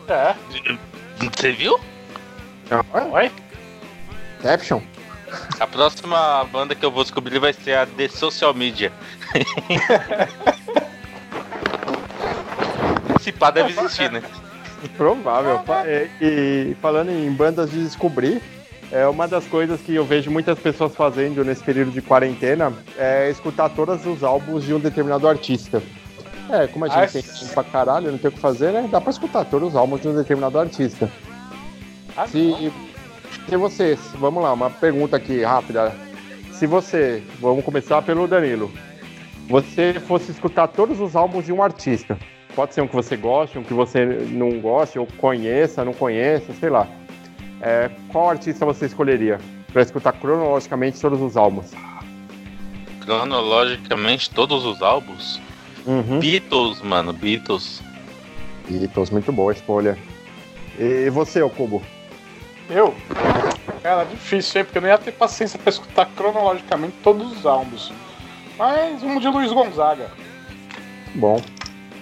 É. 0.06 0.34
Você 1.18 1.50
viu? 1.52 1.80
Oi? 3.12 3.30
Caption. 4.42 4.80
A 5.58 5.66
próxima 5.66 6.44
banda 6.44 6.74
que 6.74 6.84
eu 6.84 6.90
vou 6.90 7.02
descobrir 7.02 7.38
vai 7.38 7.54
ser 7.54 7.74
a 7.74 7.86
The 7.86 8.08
Social 8.08 8.54
Media. 8.54 8.92
Esse 13.18 13.32
pá 13.32 13.50
deve 13.50 13.70
existir, 13.70 14.12
né? 14.12 14.22
Provável. 14.96 15.60
E 16.20 16.76
falando 16.80 17.10
em 17.10 17.32
bandas 17.32 17.70
de 17.70 17.82
descobrir, 17.82 18.40
é 18.94 19.08
uma 19.08 19.26
das 19.26 19.44
coisas 19.46 19.80
que 19.80 19.92
eu 19.92 20.04
vejo 20.04 20.30
muitas 20.30 20.56
pessoas 20.56 20.94
fazendo 20.94 21.44
nesse 21.44 21.64
período 21.64 21.90
de 21.90 22.00
quarentena 22.00 22.72
é 22.96 23.28
escutar 23.28 23.68
todos 23.70 24.06
os 24.06 24.22
álbuns 24.22 24.62
de 24.62 24.72
um 24.72 24.78
determinado 24.78 25.26
artista. 25.28 25.82
É, 26.48 26.68
como 26.68 26.84
a 26.84 26.88
gente 26.88 26.98
Ah, 26.98 27.06
tem 27.08 27.22
tempo 27.22 27.54
pra 27.54 27.64
caralho, 27.64 28.12
não 28.12 28.18
tem 28.18 28.28
o 28.28 28.32
que 28.32 28.38
fazer, 28.38 28.70
né? 28.70 28.88
Dá 28.88 29.00
pra 29.00 29.10
escutar 29.10 29.44
todos 29.46 29.70
os 29.70 29.76
álbuns 29.76 30.00
de 30.00 30.08
um 30.08 30.14
determinado 30.14 30.56
artista. 30.60 31.10
Ah, 32.16 32.28
Se, 32.28 32.72
se 33.48 33.56
você, 33.56 33.98
vamos 34.14 34.44
lá, 34.44 34.52
uma 34.52 34.70
pergunta 34.70 35.16
aqui 35.16 35.42
rápida. 35.42 35.92
Se 36.52 36.64
você, 36.64 37.20
vamos 37.40 37.64
começar 37.64 38.00
pelo 38.02 38.28
Danilo, 38.28 38.70
você 39.48 39.94
fosse 40.06 40.30
escutar 40.30 40.68
todos 40.68 41.00
os 41.00 41.16
álbuns 41.16 41.46
de 41.46 41.52
um 41.52 41.60
artista, 41.64 42.16
pode 42.54 42.72
ser 42.72 42.82
um 42.82 42.86
que 42.86 42.94
você 42.94 43.16
goste, 43.16 43.58
um 43.58 43.64
que 43.64 43.74
você 43.74 44.04
não 44.30 44.60
goste, 44.60 45.00
ou 45.00 45.08
conheça, 45.18 45.84
não 45.84 45.92
conheça, 45.92 46.52
sei 46.60 46.70
lá. 46.70 46.86
É, 47.66 47.90
qual 48.12 48.28
artista 48.28 48.66
você 48.66 48.84
escolheria 48.84 49.40
para 49.72 49.80
escutar 49.80 50.12
cronologicamente 50.12 51.00
todos 51.00 51.18
os 51.22 51.34
álbuns? 51.34 51.70
Cronologicamente, 53.00 54.28
todos 54.28 54.66
os 54.66 54.82
álbuns. 54.82 55.40
Uhum. 55.86 56.20
Beatles, 56.20 56.82
mano, 56.82 57.14
Beatles. 57.14 57.82
Beatles, 58.68 59.08
muito 59.08 59.32
boa 59.32 59.50
escolha. 59.50 59.96
E 60.78 61.08
você, 61.08 61.40
ô 61.40 61.48
Cubo? 61.48 61.82
Eu? 62.68 62.94
Cara, 63.82 64.04
difícil, 64.04 64.60
hein? 64.60 64.64
Porque 64.66 64.76
eu 64.76 64.82
não 64.82 64.88
ia 64.90 64.98
ter 64.98 65.12
paciência 65.12 65.58
pra 65.58 65.70
escutar 65.70 66.04
cronologicamente 66.14 66.96
todos 67.02 67.32
os 67.32 67.46
álbuns. 67.46 67.90
Mas 68.58 69.02
um 69.02 69.18
de 69.18 69.28
Luiz 69.28 69.50
Gonzaga. 69.50 70.10
Bom. 71.14 71.40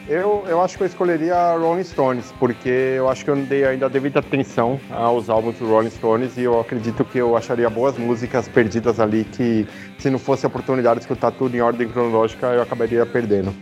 Eu, 0.09 0.45
eu 0.49 0.61
acho 0.61 0.77
que 0.77 0.83
eu 0.83 0.87
escolheria 0.87 1.57
Rolling 1.57 1.85
Stones, 1.85 2.35
porque 2.39 2.69
eu 2.69 3.09
acho 3.09 3.25
que 3.25 3.31
eu 3.31 3.37
não 3.37 3.45
dei 3.45 3.65
ainda 3.65 3.87
a 3.87 3.89
devida 3.89 4.19
atenção 4.19 4.79
aos 4.91 5.31
álbuns 5.31 5.59
do 5.59 5.67
Rolling 5.69 5.91
Stones 5.91 6.37
e 6.37 6.43
eu 6.43 6.59
acredito 6.61 7.05
que 7.05 7.19
eu 7.19 7.37
acharia 7.37 7.71
boas 7.71 7.97
músicas 7.97 8.49
perdidas 8.49 8.99
ali 8.99 9.25
que, 9.25 9.67
se 9.99 10.11
não 10.11 10.19
fosse 10.19 10.45
a 10.45 10.49
oportunidade 10.49 10.97
de 10.97 11.05
escutar 11.05 11.31
tudo 11.31 11.57
em 11.57 11.61
ordem 11.61 11.89
cronológica, 11.89 12.47
eu 12.49 12.63
acabaria 12.63 13.07
perdendo. 13.07 13.55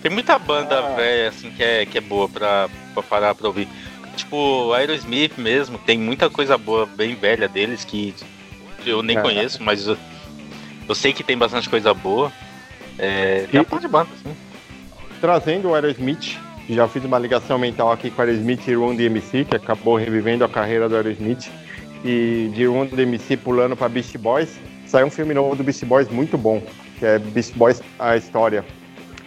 Tem 0.00 0.10
muita 0.12 0.38
banda 0.38 0.78
Ah. 0.78 0.94
velha, 0.94 1.28
assim, 1.28 1.50
que 1.50 1.62
é, 1.62 1.84
que 1.84 1.98
é 1.98 2.00
boa 2.00 2.28
pra, 2.28 2.68
pra 2.94 3.02
parar 3.02 3.34
pra 3.34 3.48
ouvir. 3.48 3.66
Tipo, 4.14 4.72
Aerosmith 4.72 5.36
mesmo, 5.36 5.76
tem 5.78 5.98
muita 5.98 6.30
coisa 6.30 6.56
boa, 6.56 6.86
bem 6.86 7.16
velha 7.16 7.48
deles, 7.48 7.84
que 7.84 8.14
eu 8.86 9.02
nem 9.02 9.18
É. 9.18 9.20
conheço, 9.20 9.60
mas 9.62 9.86
eu, 9.88 9.96
eu 10.88 10.94
sei 10.94 11.12
que 11.12 11.24
tem 11.24 11.36
bastante 11.36 11.68
coisa 11.68 11.92
boa. 11.92 12.30
É, 12.98 13.40
tem 13.50 13.56
E- 13.56 13.58
uma 13.58 13.64
parte 13.64 13.82
de 13.82 13.88
banda, 13.88 14.08
assim. 14.14 14.34
Trazendo 15.20 15.70
o 15.70 15.74
Aerosmith, 15.74 16.38
já 16.68 16.86
fiz 16.88 17.04
uma 17.04 17.18
ligação 17.18 17.58
mental 17.58 17.92
aqui 17.92 18.10
com 18.10 18.20
o 18.20 18.24
Aerosmith 18.24 18.66
e 18.68 18.74
Run 18.74 18.94
DMC, 18.94 19.44
que 19.44 19.56
acabou 19.56 19.96
revivendo 19.96 20.44
a 20.44 20.48
carreira 20.48 20.88
do 20.88 20.96
Aerosmith, 20.96 21.48
e 22.04 22.50
de 22.54 22.66
Run 22.66 22.86
DMC 22.86 23.36
pulando 23.38 23.76
para 23.76 23.88
Beast 23.88 24.16
Boys, 24.18 24.58
saiu 24.86 25.06
um 25.06 25.10
filme 25.10 25.34
novo 25.34 25.56
do 25.56 25.64
Beast 25.64 25.84
Boys 25.84 26.08
muito 26.08 26.36
bom, 26.36 26.62
que 26.98 27.06
é 27.06 27.18
Beast 27.18 27.54
Boys 27.54 27.82
A 27.98 28.16
História. 28.16 28.64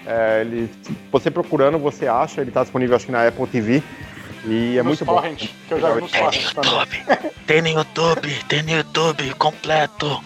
É, 0.06 0.42
ele, 0.42 0.70
você 1.12 1.30
procurando, 1.30 1.78
você 1.78 2.08
acha, 2.08 2.42
ele 2.42 2.50
está 2.50 2.64
disponível 2.64 2.96
acho 2.96 3.06
que 3.06 3.12
na 3.12 3.28
Apple 3.28 3.48
TV, 3.48 3.84
e 4.46 4.78
é 4.78 4.84
Nos 4.84 5.02
muito 5.02 5.06
bom. 5.06 5.22
que 5.36 5.74
eu 5.74 5.80
já 5.80 5.94
vi 5.94 6.02
nos 6.02 6.12
torrents 6.12 6.54
também. 6.54 7.32
Tem 7.46 7.62
no 7.62 7.68
YouTube, 7.70 8.30
tem 8.48 8.64
no 8.64 8.72
YouTube 8.72 9.34
completo. 9.36 10.24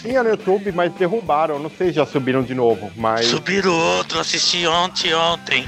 Tinha 0.00 0.22
no 0.22 0.30
YouTube, 0.30 0.70
mas 0.72 0.92
derrubaram, 0.94 1.58
não 1.58 1.70
sei 1.70 1.88
se 1.88 1.94
já 1.94 2.04
subiram 2.06 2.42
de 2.42 2.54
novo, 2.54 2.90
mas 2.96 3.26
Subiram 3.26 3.72
outro, 3.72 4.18
assisti 4.20 4.66
ontem, 4.66 5.14
ontem. 5.14 5.64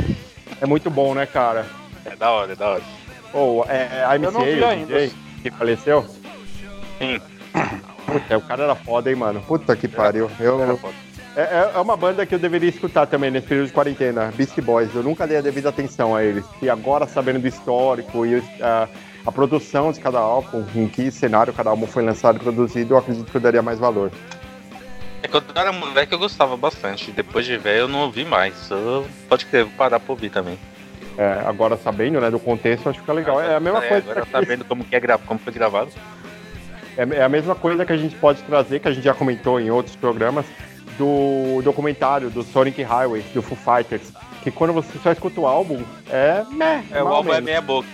é 0.61 0.67
muito 0.67 0.91
bom, 0.91 1.15
né, 1.15 1.25
cara? 1.27 1.67
É 2.05 2.15
da 2.17 2.31
hora, 2.31 2.53
é 2.53 2.57
da 2.57 2.69
hora. 2.69 2.83
Ou 3.33 3.65
é, 3.69 4.05
a 4.07 4.17
Eu 4.17 4.31
não 4.31 4.41
MCA, 4.41 4.45
vi 4.55 4.61
o 4.61 4.67
ainda. 4.67 4.95
DJ, 4.95 5.13
que 5.43 5.51
faleceu? 5.51 6.07
Sim. 6.99 7.21
Puta, 8.07 8.39
o 8.39 8.43
cara 8.43 8.65
era 8.65 8.75
foda, 8.75 9.11
hein, 9.11 9.17
mano? 9.17 9.41
Puta 9.43 9.75
que 9.75 9.89
pariu. 9.89 10.31
Eu, 10.39 10.63
Era 10.63 10.77
foda. 10.77 10.95
é, 11.35 11.41
é- 11.41 11.71
é 11.75 11.79
uma 11.79 11.97
banda 11.97 12.25
que 12.25 12.35
eu 12.35 12.39
deveria 12.39 12.69
escutar 12.69 13.07
também 13.07 13.31
nesse 13.31 13.47
período 13.47 13.67
de 13.67 13.73
quarentena, 13.73 14.33
Beast 14.37 14.59
Boys. 14.61 14.95
Eu 14.95 15.03
nunca 15.03 15.27
dei 15.27 15.39
a 15.39 15.41
devida 15.41 15.69
atenção 15.71 16.15
a 16.15 16.23
eles. 16.23 16.45
E 16.63 16.71
agora, 16.71 17.07
sabendo 17.07 17.41
do 17.41 17.49
histórico 17.49 18.25
e 18.25 18.43
a, 18.63 18.89
a 19.27 19.33
produção 19.33 19.91
de 19.93 20.01
cada 20.01 20.19
álbum, 20.19 20.65
em 20.75 20.87
que 20.89 21.11
cenário 21.11 21.53
cada 21.53 21.71
álbum 21.71 21.87
foi 21.87 22.05
lançado 22.05 22.37
e 22.37 22.39
produzido, 22.41 22.95
eu 22.95 22.99
acredito 22.99 23.31
que 23.31 23.37
eu 23.37 23.41
daria 23.41 23.63
mais 23.63 23.79
valor. 23.79 24.11
É 25.23 25.29
quando 25.29 25.47
eu 25.55 25.61
era 25.61 25.73
moleque 25.73 26.13
eu 26.15 26.19
gostava 26.19 26.57
bastante. 26.57 27.11
Depois 27.11 27.45
de 27.45 27.57
velho 27.57 27.81
eu 27.81 27.89
não 27.89 28.01
ouvi 28.01 28.25
mais. 28.25 28.71
Eu, 28.71 29.07
pode 29.29 29.47
crer, 29.47 29.65
vou 29.65 29.73
parar 29.77 29.99
pra 29.99 30.13
ouvir 30.13 30.31
também. 30.31 30.57
É, 31.19 31.43
agora, 31.47 31.77
sabendo 31.79 32.21
né, 32.21 32.31
do 32.31 32.39
contexto, 32.39 32.89
acho 32.89 32.99
que 32.99 33.01
fica 33.01 33.13
legal. 33.13 33.41
É 33.41 33.57
a 33.57 33.61
mesma 33.61 33.85
É, 33.85 33.89
coisa. 33.89 34.11
Agora 34.13 34.27
sabendo 34.31 34.65
como 34.65 34.85
que 34.85 34.95
é 34.95 35.01
gra... 35.01 35.19
como 35.19 35.41
foi 35.41 35.53
gravado. 35.53 35.91
É 36.97 37.03
é 37.19 37.23
a 37.23 37.29
mesma 37.29 37.55
coisa 37.55 37.85
que 37.85 37.93
a 37.93 37.97
gente 37.97 38.15
pode 38.17 38.43
trazer, 38.43 38.81
que 38.81 38.89
a 38.89 38.93
gente 38.93 39.05
já 39.05 39.15
comentou 39.15 39.59
em 39.61 39.71
outros 39.71 39.97
programas, 39.97 40.47
do 40.99 41.61
documentário 41.63 42.31
do 42.31 42.43
Sonic 42.43 42.83
Highway, 42.83 43.23
do 43.35 43.43
Foo 43.43 43.57
Fighters. 43.57 44.13
Que 44.43 44.51
quando 44.51 44.73
você 44.73 44.97
só 45.03 45.11
escuta 45.11 45.41
o 45.41 45.47
álbum, 45.47 45.83
é. 46.11 46.45
Meh, 46.51 46.85
É, 46.93 47.03
o 47.03 47.09
álbum 47.09 47.31
é 47.31 47.41
menos. 47.41 47.45
meia 47.47 47.61
boca. 47.61 47.89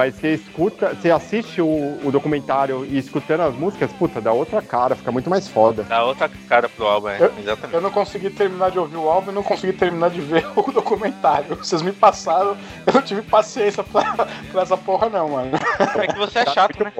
Mas 0.00 0.14
você 0.14 0.32
escuta, 0.32 0.94
você 0.94 1.10
assiste 1.10 1.60
o, 1.60 1.66
o 2.02 2.10
documentário 2.10 2.86
e 2.86 2.96
escutando 2.96 3.42
as 3.42 3.54
músicas, 3.54 3.92
puta, 3.92 4.18
dá 4.18 4.32
outra 4.32 4.62
cara, 4.62 4.96
fica 4.96 5.12
muito 5.12 5.28
mais 5.28 5.46
foda. 5.46 5.82
Dá 5.82 6.02
outra 6.02 6.26
cara 6.48 6.70
pro 6.70 6.86
álbum, 6.86 7.10
é. 7.10 7.18
Eu- 7.20 7.30
Exatamente. 7.38 7.74
Eu 7.74 7.82
não 7.82 7.90
consegui 7.90 8.30
terminar 8.30 8.70
de 8.70 8.78
ouvir 8.78 8.96
o 8.96 9.06
álbum 9.06 9.30
e 9.30 9.34
não 9.34 9.42
consegui 9.42 9.74
terminar 9.74 10.08
de 10.08 10.22
ver 10.22 10.46
o 10.56 10.72
documentário. 10.72 11.54
Vocês 11.54 11.82
me 11.82 11.92
passaram, 11.92 12.56
eu 12.86 12.94
não 12.94 13.02
tive 13.02 13.20
paciência 13.20 13.84
pra, 13.84 14.26
pra 14.50 14.62
essa 14.62 14.74
porra 14.74 15.10
não, 15.10 15.28
mano. 15.28 15.50
É 15.98 16.06
que 16.06 16.18
você 16.18 16.38
é 16.38 16.46
chato, 16.46 16.82
né? 16.82 16.92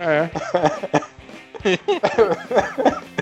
É. 0.00 0.30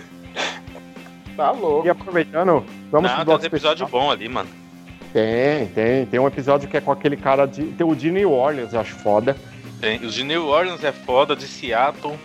Tá 1.36 1.50
louco. 1.50 1.84
E 1.84 1.90
aproveitando, 1.90 2.64
vamos 2.92 3.10
Não, 3.10 3.16
pro 3.16 3.16
tem 3.16 3.24
bloco 3.24 3.40
uns 3.40 3.44
episódios 3.44 3.90
bons 3.90 4.12
ali, 4.12 4.28
mano. 4.28 4.48
Tem, 5.14 5.66
tem. 5.68 6.04
Tem 6.06 6.18
um 6.20 6.26
episódio 6.26 6.68
que 6.68 6.76
é 6.76 6.80
com 6.80 6.90
aquele 6.90 7.16
cara 7.16 7.46
de. 7.46 7.64
Tem 7.66 7.86
o 7.86 7.94
de 7.94 8.10
New 8.10 8.32
Orleans, 8.32 8.74
eu 8.74 8.80
acho 8.80 8.96
foda. 8.96 9.36
Tem. 9.80 10.04
Os 10.04 10.12
de 10.12 10.24
New 10.24 10.44
Orleans 10.46 10.82
é 10.82 10.90
foda, 10.90 11.36
de 11.36 11.46
Seattle 11.46 12.18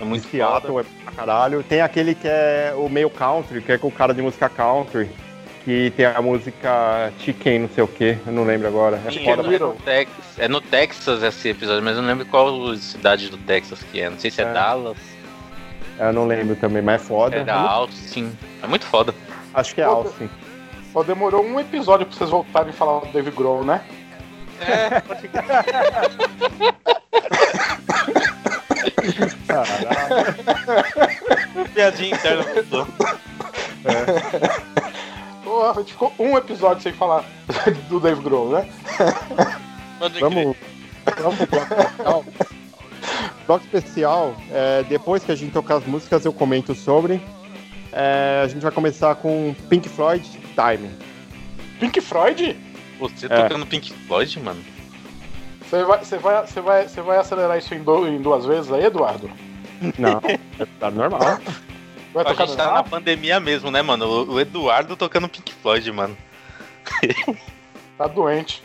é 0.00 0.04
muito 0.04 0.22
de 0.24 0.30
Seattle 0.30 0.72
foda. 0.72 0.86
é 0.88 1.02
pra 1.04 1.12
caralho. 1.12 1.62
Tem 1.62 1.80
aquele 1.80 2.14
que 2.14 2.28
é 2.28 2.72
o 2.76 2.88
meio 2.88 3.10
country, 3.10 3.60
que 3.60 3.72
é 3.72 3.78
com 3.78 3.88
o 3.88 3.92
cara 3.92 4.14
de 4.14 4.22
música 4.22 4.48
country. 4.48 5.10
Que 5.64 5.92
tem 5.94 6.06
a 6.06 6.22
música 6.22 7.12
Chicken, 7.18 7.58
não 7.58 7.68
sei 7.68 7.84
o 7.84 7.88
que, 7.88 8.16
eu 8.26 8.32
não 8.32 8.44
lembro 8.44 8.66
agora. 8.66 8.98
É 9.04 9.10
Sim, 9.10 9.24
foda. 9.24 9.42
é, 9.42 9.58
no 9.58 9.72
Texas, 9.74 10.38
é 10.38 10.48
no 10.48 10.60
Texas 10.62 11.22
esse 11.22 11.48
episódio, 11.50 11.82
mas 11.82 11.96
eu 11.96 12.02
não 12.02 12.08
lembro 12.08 12.24
qual 12.24 12.74
cidade 12.76 13.28
do 13.28 13.36
Texas 13.36 13.82
que 13.82 14.00
é. 14.00 14.08
Não 14.08 14.18
sei 14.18 14.30
se 14.30 14.40
é, 14.40 14.44
É. 14.44 14.52
Dallas, 14.54 14.96
Eu 15.98 16.12
não 16.14 16.26
lembro 16.26 16.56
também, 16.56 16.80
mas 16.80 17.02
é 17.02 17.04
foda. 17.04 17.36
é 17.36 17.44
da 17.44 17.56
Austin. 17.56 18.32
É 18.62 18.66
muito 18.66 18.86
foda. 18.86 19.12
Acho 19.52 19.74
que 19.74 19.82
é 19.82 19.84
Austin. 19.84 20.30
Ó, 20.94 21.02
demorou 21.02 21.44
um 21.44 21.60
episódio 21.60 22.06
pra 22.06 22.16
vocês 22.16 22.30
voltarem 22.30 22.70
a 22.70 22.72
falar 22.72 23.00
do 23.00 23.12
Dave 23.12 23.30
Grohl, 23.30 23.62
né? 23.64 23.82
É, 24.60 25.00
pode 25.00 25.28
Piadinha 31.74 32.14
interna 32.14 32.42
voltou. 32.42 32.86
Porra, 35.44 35.70
a 35.70 35.74
gente 35.74 35.92
ficou 35.92 36.12
um 36.18 36.36
episódio 36.36 36.82
sem 36.82 36.92
falar 36.92 37.24
do 37.88 38.00
Dave 38.00 38.22
Grohl, 38.22 38.50
né? 38.50 38.68
Pode 39.98 40.20
Vamos, 40.20 40.56
vamos 41.18 41.36
pro 41.36 41.46
bloco 41.46 41.74
especial. 41.74 42.24
Bloco 43.46 43.64
especial, 43.64 44.34
é, 44.50 44.82
depois 44.84 45.24
que 45.24 45.32
a 45.32 45.34
gente 45.34 45.52
tocar 45.52 45.76
as 45.76 45.86
músicas, 45.86 46.24
eu 46.24 46.32
comento 46.32 46.74
sobre. 46.74 47.20
É, 47.92 48.42
a 48.44 48.48
gente 48.48 48.62
vai 48.62 48.70
começar 48.72 49.14
com 49.16 49.54
Pink 49.68 49.88
Floyd 49.88 50.24
Time. 50.54 50.90
Pink 51.78 52.00
Floyd? 52.00 52.56
Você 52.98 53.26
É. 53.26 53.28
tocando 53.42 53.66
Pink 53.66 53.92
Floyd, 54.06 54.40
mano? 54.40 54.62
Você 55.62 55.84
vai, 55.84 55.98
você 56.04 56.18
vai, 56.18 56.46
você 56.46 56.60
vai, 56.60 56.88
você 56.88 57.00
vai 57.00 57.18
acelerar 57.18 57.58
isso 57.58 57.74
em, 57.74 57.82
do- 57.82 58.06
em 58.06 58.20
duas 58.20 58.44
vezes 58.44 58.70
aí, 58.72 58.84
Eduardo? 58.84 59.30
Não, 59.98 60.20
tá 60.78 60.90
normal. 60.90 61.38
Vai 62.12 62.24
A 62.26 62.34
gente 62.34 62.56
tá 62.56 62.72
na 62.74 62.82
pandemia 62.82 63.38
mesmo, 63.40 63.70
né, 63.70 63.80
mano? 63.82 64.04
O, 64.04 64.32
o 64.34 64.40
Eduardo 64.40 64.96
tocando 64.96 65.28
Pink 65.28 65.52
Floyd, 65.54 65.90
mano. 65.92 66.16
Tá 67.96 68.06
doente. 68.06 68.62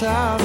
guitar 0.00 0.39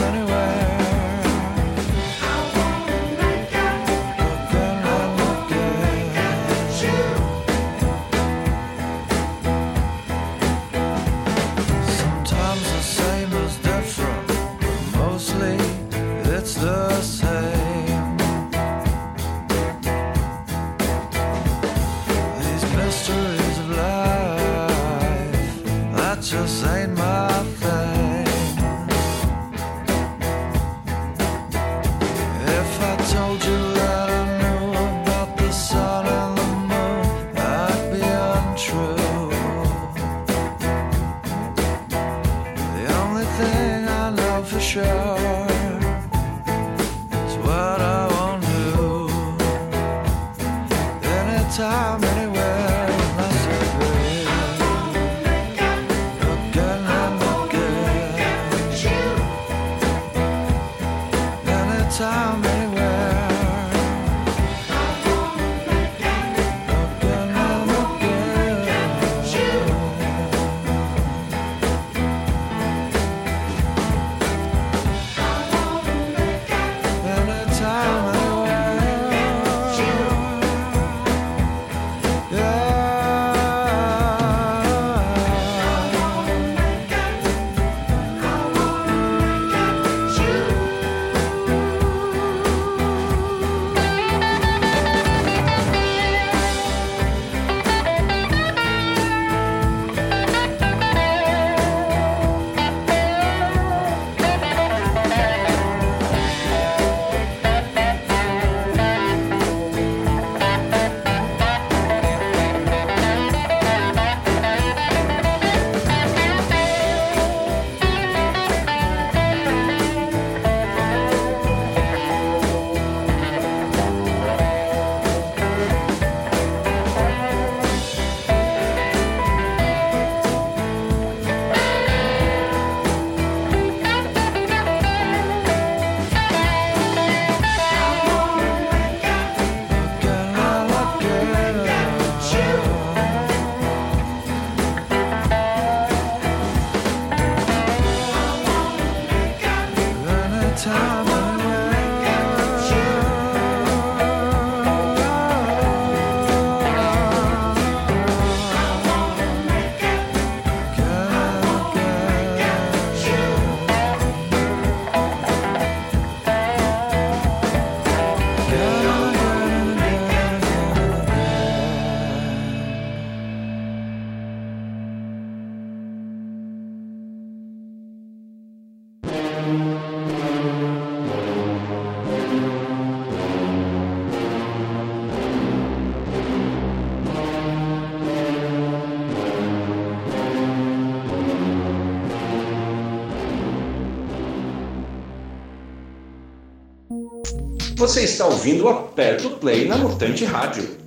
Você 197.86 198.02
está 198.02 198.26
ouvindo 198.26 198.66
o 198.66 198.68
Aperto 198.68 199.30
Play 199.38 199.68
na 199.68 199.78
Mutante 199.78 200.26
Rádio. 200.26 200.85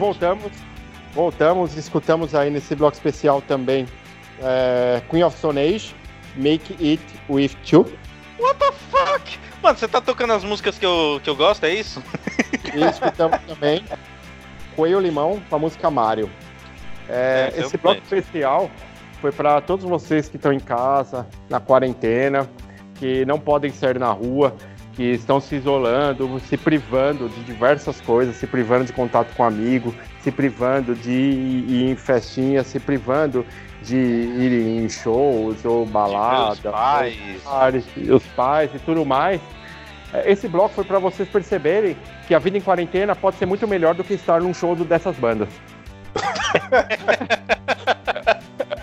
Voltamos, 0.00 0.50
voltamos, 1.12 1.76
escutamos 1.76 2.34
aí 2.34 2.48
nesse 2.48 2.74
bloco 2.74 2.96
especial 2.96 3.42
também 3.42 3.86
é, 4.42 5.02
Queen 5.10 5.22
of 5.22 5.36
Stone 5.36 5.60
Age, 5.60 5.94
Make 6.36 6.72
It 6.82 7.02
With 7.28 7.50
You. 7.70 7.84
What 8.38 8.58
the 8.58 8.72
fuck? 8.72 9.38
Mano, 9.62 9.76
você 9.76 9.86
tá 9.86 10.00
tocando 10.00 10.32
as 10.32 10.42
músicas 10.42 10.78
que 10.78 10.86
eu, 10.86 11.20
que 11.22 11.28
eu 11.28 11.36
gosto, 11.36 11.64
é 11.64 11.74
isso? 11.74 12.02
E 12.74 12.82
escutamos 12.84 13.38
também 13.46 13.84
Coelho 14.74 15.00
Limão 15.00 15.42
com 15.50 15.56
a 15.56 15.58
música 15.58 15.90
Mario. 15.90 16.30
É, 17.06 17.52
É, 17.54 17.60
esse 17.60 17.74
eu 17.76 17.80
bloco 17.80 18.00
conheço. 18.00 18.14
especial 18.14 18.70
foi 19.20 19.32
para 19.32 19.60
todos 19.60 19.84
vocês 19.84 20.30
que 20.30 20.36
estão 20.36 20.50
em 20.50 20.60
casa, 20.60 21.26
na 21.50 21.60
quarentena, 21.60 22.48
que 22.94 23.26
não 23.26 23.38
podem 23.38 23.70
sair 23.70 23.98
na 23.98 24.12
rua, 24.12 24.56
que 24.94 25.02
estão 25.02 25.40
se 25.40 25.56
isolando, 25.56 26.40
se 26.40 26.56
privando 26.56 27.28
de 27.28 27.42
diversas 27.44 28.00
coisas, 28.00 28.36
se 28.36 28.46
privando 28.46 28.84
de 28.84 28.92
contato 28.92 29.34
com 29.34 29.44
amigo, 29.44 29.94
se 30.20 30.30
privando 30.30 30.94
de 30.94 31.10
ir 31.10 31.90
em 31.90 31.96
festinhas, 31.96 32.66
se 32.66 32.80
privando 32.80 33.46
de 33.82 33.96
ir 33.96 34.52
em 34.82 34.88
shows 34.88 35.64
ou 35.64 35.86
balada, 35.86 36.52
os 36.52 36.60
pais. 36.60 37.42
bares, 37.44 37.86
os 37.96 38.24
pais 38.26 38.70
e 38.74 38.78
tudo 38.80 39.04
mais. 39.04 39.40
Esse 40.24 40.48
bloco 40.48 40.74
foi 40.74 40.84
para 40.84 40.98
vocês 40.98 41.28
perceberem 41.28 41.96
que 42.26 42.34
a 42.34 42.38
vida 42.38 42.58
em 42.58 42.60
quarentena 42.60 43.14
pode 43.14 43.36
ser 43.36 43.46
muito 43.46 43.66
melhor 43.66 43.94
do 43.94 44.02
que 44.02 44.14
estar 44.14 44.40
num 44.40 44.52
show 44.52 44.74
dessas 44.74 45.16
bandas. 45.16 45.48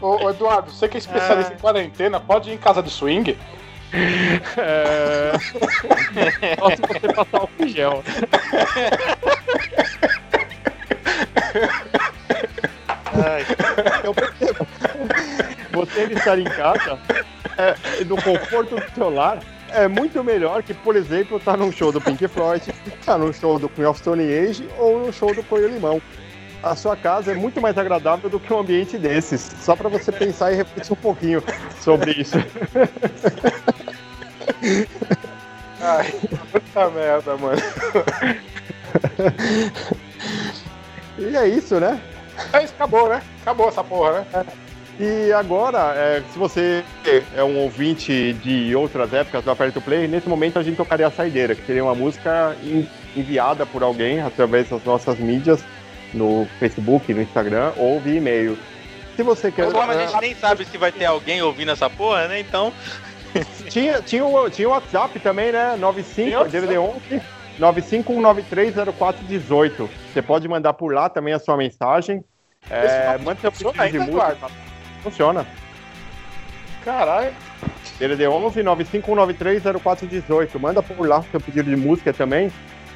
Ô, 0.01 0.23
ô, 0.23 0.29
Eduardo, 0.29 0.71
você 0.71 0.87
que 0.87 0.95
é 0.95 0.99
especialista 0.99 1.53
em 1.53 1.57
quarentena, 1.57 2.19
pode 2.19 2.49
ir 2.49 2.53
em 2.53 2.57
casa 2.57 2.81
de 2.81 2.89
swing? 2.89 3.37
É... 3.93 5.31
Só 6.59 6.69
se 6.71 6.81
você 6.81 7.13
passar 7.13 7.43
o 7.43 7.67
gel. 7.67 8.03
Eu 14.03 14.13
percebo. 14.13 14.67
Você 15.71 16.03
estar 16.03 16.39
em 16.39 16.43
casa, 16.45 16.99
é, 17.57 18.03
no 18.03 18.21
conforto 18.21 18.75
do 18.75 18.91
seu 18.93 19.09
lar, 19.09 19.39
é 19.69 19.87
muito 19.87 20.23
melhor 20.23 20.63
que, 20.63 20.73
por 20.73 20.95
exemplo, 20.95 21.37
estar 21.37 21.57
num 21.57 21.71
show 21.71 21.91
do 21.91 22.01
Pink 22.01 22.27
Floyd, 22.27 22.63
estar 22.99 23.17
num 23.17 23.31
show 23.31 23.59
do 23.59 23.69
Queen 23.69 23.85
of 23.85 23.99
Stone 23.99 24.23
Age 24.23 24.67
ou 24.77 25.05
num 25.05 25.11
show 25.11 25.33
do 25.33 25.43
Coelho 25.43 25.67
Limão. 25.67 26.01
A 26.63 26.75
sua 26.75 26.95
casa 26.95 27.31
é 27.31 27.35
muito 27.35 27.61
mais 27.61 27.77
agradável 27.77 28.29
do 28.29 28.39
que 28.39 28.51
um 28.51 28.59
ambiente 28.59 28.97
desses. 28.97 29.41
Só 29.61 29.75
para 29.75 29.89
você 29.89 30.11
pensar 30.11 30.51
e 30.51 30.55
refletir 30.55 30.91
um 30.91 30.95
pouquinho 30.95 31.43
sobre 31.79 32.11
isso. 32.13 32.37
Ai, 35.81 36.11
puta 36.51 36.89
merda, 36.89 37.37
mano. 37.37 37.61
E 41.17 41.35
é 41.35 41.47
isso, 41.47 41.79
né? 41.79 41.99
É 42.53 42.63
isso, 42.63 42.73
acabou, 42.75 43.09
né? 43.09 43.21
Acabou 43.41 43.67
essa 43.69 43.83
porra, 43.83 44.25
né? 44.33 44.45
E 44.99 45.31
agora, 45.31 45.93
é, 45.95 46.23
se 46.31 46.39
você 46.39 46.83
é 47.35 47.43
um 47.43 47.57
ouvinte 47.59 48.33
de 48.33 48.75
outras 48.75 49.13
épocas 49.13 49.43
do 49.43 49.51
Aperto 49.51 49.79
Play, 49.79 50.07
nesse 50.07 50.27
momento 50.27 50.57
a 50.57 50.63
gente 50.63 50.75
tocaria 50.75 51.05
a 51.05 51.11
saideira, 51.11 51.53
que 51.53 51.65
seria 51.65 51.83
uma 51.83 51.93
música 51.93 52.55
en- 52.63 52.87
enviada 53.15 53.65
por 53.65 53.83
alguém 53.83 54.21
através 54.21 54.69
das 54.69 54.83
nossas 54.83 55.19
mídias, 55.19 55.63
no 56.13 56.47
Facebook, 56.59 57.13
no 57.13 57.21
Instagram 57.21 57.73
ou 57.77 57.99
via 57.99 58.17
e-mail. 58.17 58.57
Se 59.15 59.21
você 59.23 59.51
quer. 59.51 59.65
Mas 59.65 59.73
como 59.73 59.91
a 59.91 59.97
gente 60.05 60.19
nem 60.21 60.35
sabe 60.35 60.65
se 60.65 60.77
vai 60.77 60.91
ter 60.91 61.05
alguém 61.05 61.41
ouvindo 61.41 61.71
essa 61.71 61.89
porra, 61.89 62.27
né? 62.27 62.39
Então. 62.39 62.71
Tinha, 63.69 64.01
tinha, 64.01 64.25
o, 64.25 64.49
tinha 64.49 64.67
o 64.67 64.71
WhatsApp 64.71 65.19
também, 65.19 65.51
né? 65.51 65.75
95, 65.75 66.37
WhatsApp? 66.37 66.51
DVD 66.51 66.77
11 66.77 67.21
951930418. 67.59 69.89
Você 70.13 70.21
pode 70.21 70.47
mandar 70.47 70.73
por 70.73 70.93
lá 70.93 71.09
também 71.09 71.33
a 71.33 71.39
sua 71.39 71.57
mensagem. 71.57 72.23
É, 72.69 73.17
manda 73.17 73.39
seu 73.39 73.51
pedido 73.51 73.73
de 73.73 73.99
música. 73.99 74.11
Eduardo? 74.11 74.45
Funciona. 75.01 75.47
Caralho. 76.83 77.33
DDD 77.99 78.27
11 78.27 78.61
951930418. 78.61 80.59
Manda 80.59 80.83
por 80.83 81.07
lá 81.07 81.23
seu 81.23 81.41
pedido 81.41 81.69
de 81.69 81.75
música 81.75 82.13
também. 82.13 82.51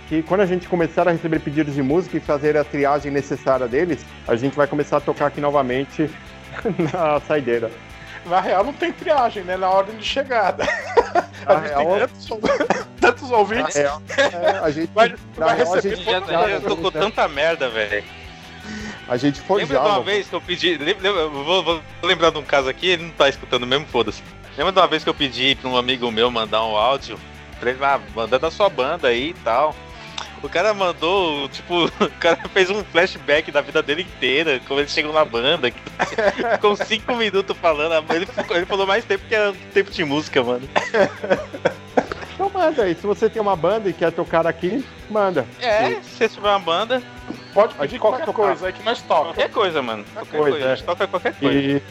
Que 0.08 0.24
quando 0.24 0.42
a 0.42 0.46
gente 0.46 0.68
começar 0.68 1.08
a 1.08 1.12
receber 1.12 1.40
pedidos 1.40 1.74
de 1.74 1.82
música 1.82 2.18
e 2.18 2.20
fazer 2.20 2.58
a 2.58 2.64
triagem 2.64 3.12
necessária 3.12 3.68
deles, 3.68 4.06
a 4.28 4.36
gente 4.36 4.56
vai 4.56 4.68
começar 4.68 4.98
a 4.98 5.02
tocar 5.02 5.28
aqui 5.28 5.40
novamente 5.40 6.10
na 6.94 7.20
saideira. 7.22 7.72
Na 8.26 8.40
real 8.40 8.64
não 8.64 8.74
tem 8.74 8.92
triagem, 8.92 9.44
né? 9.44 9.58
Na 9.58 9.70
ordem 9.70 9.98
de 9.98 10.06
chegada. 10.06 10.64
Na 11.46 11.54
A 11.54 11.56
gente 11.62 11.68
real- 11.70 11.86
tem 11.86 12.00
tantos, 12.00 12.28
tantos 13.02 13.32
ouvintes. 13.32 13.76
Na 13.76 13.82
real, 13.82 14.02
é, 14.18 14.60
a 14.60 14.70
gente 14.70 14.92
vai, 14.94 15.10
na 15.10 15.46
vai 15.48 15.56
real, 15.58 15.72
a 15.72 15.76
receber 15.76 15.96
gente- 15.96 16.06
Já, 16.06 16.50
já 16.50 16.62
tocou 16.62 16.92
tanta 16.92 17.28
merda, 17.28 17.68
velho. 17.70 18.04
A 19.08 19.18
gente 19.18 19.42
foi 19.42 19.62
Lembra 19.64 19.80
de 19.80 19.86
uma 19.88 20.02
vez 20.04 20.28
que 20.28 20.34
eu 20.36 20.40
pedi. 20.42 20.78
Lembra, 20.78 21.28
vou, 21.28 21.64
vou 21.64 21.82
lembrar 22.04 22.30
de 22.30 22.38
um 22.38 22.44
caso 22.44 22.70
aqui, 22.70 22.88
ele 22.88 23.04
não 23.04 23.10
tá 23.12 23.28
escutando 23.28 23.66
mesmo, 23.66 23.86
foda-se. 23.88 24.22
Lembra 24.58 24.72
de 24.72 24.80
uma 24.80 24.88
vez 24.88 25.04
que 25.04 25.10
eu 25.10 25.14
pedi 25.16 25.56
pra 25.56 25.70
um 25.70 25.76
amigo 25.76 26.10
meu 26.12 26.30
mandar 26.30 26.64
um 26.64 26.76
áudio? 26.78 27.20
Pra 27.60 27.72
ele, 27.72 27.84
ah, 27.84 28.00
manda 28.16 28.38
da 28.38 28.52
sua 28.52 28.70
banda 28.70 29.08
aí 29.08 29.30
e 29.30 29.34
tal. 29.34 29.76
O 30.44 30.50
cara 30.50 30.74
mandou, 30.74 31.48
tipo, 31.50 31.86
o 32.04 32.10
cara 32.20 32.38
fez 32.54 32.70
um 32.70 32.84
flashback 32.84 33.52
da 33.52 33.62
vida 33.62 33.82
dele 33.84 34.02
inteira, 34.02 34.60
como 34.68 34.80
ele 34.80 34.90
chegou 34.90 35.14
na 35.14 35.24
banda. 35.24 35.72
uns 36.64 36.80
5 36.88 37.16
minutos 37.16 37.56
falando, 37.58 38.04
ele, 38.14 38.26
ficou- 38.26 38.56
ele 38.58 38.66
falou 38.66 38.88
mais 38.88 39.06
tempo 39.06 39.24
que 39.28 39.36
era 39.36 39.54
tempo 39.74 39.92
de 39.92 40.04
música, 40.04 40.44
mano. 40.44 40.68
Então 42.34 42.50
manda 42.50 42.84
aí. 42.84 42.96
Se 42.96 43.06
você 43.06 43.30
tem 43.30 43.40
uma 43.40 43.56
banda 43.56 43.88
e 43.88 43.94
quer 43.94 44.12
tocar 44.12 44.48
aqui, 44.48 44.84
manda. 45.10 45.46
É, 45.60 46.02
se 46.02 46.10
você 46.18 46.30
tiver 46.30 46.50
uma 46.50 46.58
banda, 46.60 47.02
Pode 47.54 47.74
A 47.74 47.78
pedir 47.80 47.92
gente 47.92 48.00
qualquer 48.00 48.26
tocar. 48.26 48.48
coisa 48.48 48.68
aí 48.68 48.74
que 48.74 48.82
nós 48.82 49.00
toca. 49.04 49.26
qualquer 49.26 49.50
coisa, 49.52 49.82
mano. 49.82 50.04
Qualquer 50.14 50.38
Pois 50.38 50.52
coisa, 50.54 50.66
é. 50.68 50.72
a 50.72 50.76
gente 50.76 50.86
toca 50.86 51.08
qualquer 51.08 51.34
coisa. 51.36 51.60
E 51.60 51.82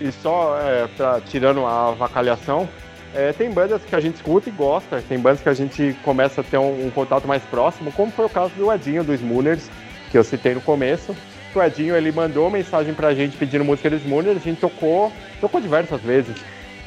E 0.00 0.12
só 0.12 0.58
é, 0.60 0.86
pra, 0.88 1.20
tirando 1.22 1.64
a 1.64 1.88
avacalhação, 1.90 2.68
é, 3.14 3.32
tem 3.32 3.50
bandas 3.50 3.82
que 3.84 3.94
a 3.94 4.00
gente 4.00 4.16
escuta 4.16 4.48
e 4.48 4.52
gosta, 4.52 5.02
tem 5.08 5.18
bandas 5.18 5.40
que 5.40 5.48
a 5.48 5.54
gente 5.54 5.96
começa 6.02 6.40
a 6.40 6.44
ter 6.44 6.58
um, 6.58 6.86
um 6.86 6.90
contato 6.90 7.26
mais 7.26 7.42
próximo, 7.44 7.92
como 7.92 8.10
foi 8.10 8.26
o 8.26 8.28
caso 8.28 8.52
do 8.54 8.72
Edinho, 8.72 9.04
dos 9.04 9.20
Mooners, 9.20 9.70
que 10.10 10.18
eu 10.18 10.24
citei 10.24 10.54
no 10.54 10.60
começo. 10.60 11.14
O 11.54 11.62
Edinho, 11.62 11.94
ele 11.94 12.10
mandou 12.10 12.50
mensagem 12.50 12.92
pra 12.92 13.14
gente 13.14 13.36
pedindo 13.36 13.64
música 13.64 13.88
dos 13.88 14.04
Mooners, 14.04 14.38
a 14.38 14.40
gente 14.40 14.60
tocou, 14.60 15.12
tocou 15.40 15.60
diversas 15.60 16.00
vezes. 16.00 16.34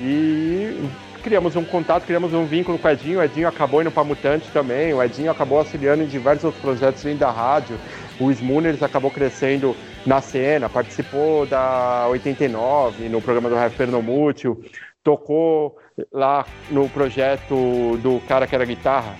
E 0.02 0.90
criamos 1.24 1.56
um 1.56 1.64
contato, 1.64 2.06
criamos 2.06 2.34
um 2.34 2.46
vínculo 2.46 2.78
com 2.78 2.88
o 2.88 2.92
Edinho, 2.92 3.20
o 3.20 3.24
Edinho 3.24 3.48
acabou 3.48 3.82
indo 3.82 3.92
pra 3.92 4.04
Mutante 4.04 4.50
também, 4.52 4.94
o 4.94 5.02
Edinho 5.02 5.32
acabou 5.32 5.60
auxiliando 5.60 6.04
em 6.04 6.08
diversos 6.08 6.44
outros 6.44 6.62
projetos 6.62 7.04
dentro 7.04 7.20
da 7.20 7.32
rádio, 7.32 7.78
o 8.20 8.32
Smooners 8.32 8.84
acabou 8.84 9.12
crescendo 9.12 9.76
na 10.06 10.22
cena, 10.22 10.70
participou 10.70 11.46
da 11.46 12.08
89, 12.10 13.10
no 13.10 13.22
programa 13.22 13.50
do 13.50 13.56
Rap 13.56 13.74
Pernomútil, 13.76 14.62
tocou 15.08 15.78
lá 16.12 16.46
no 16.70 16.90
projeto 16.90 17.98
do 18.04 18.22
cara 18.28 18.46
que 18.46 18.54
era 18.54 18.66
guitarra, 18.66 19.16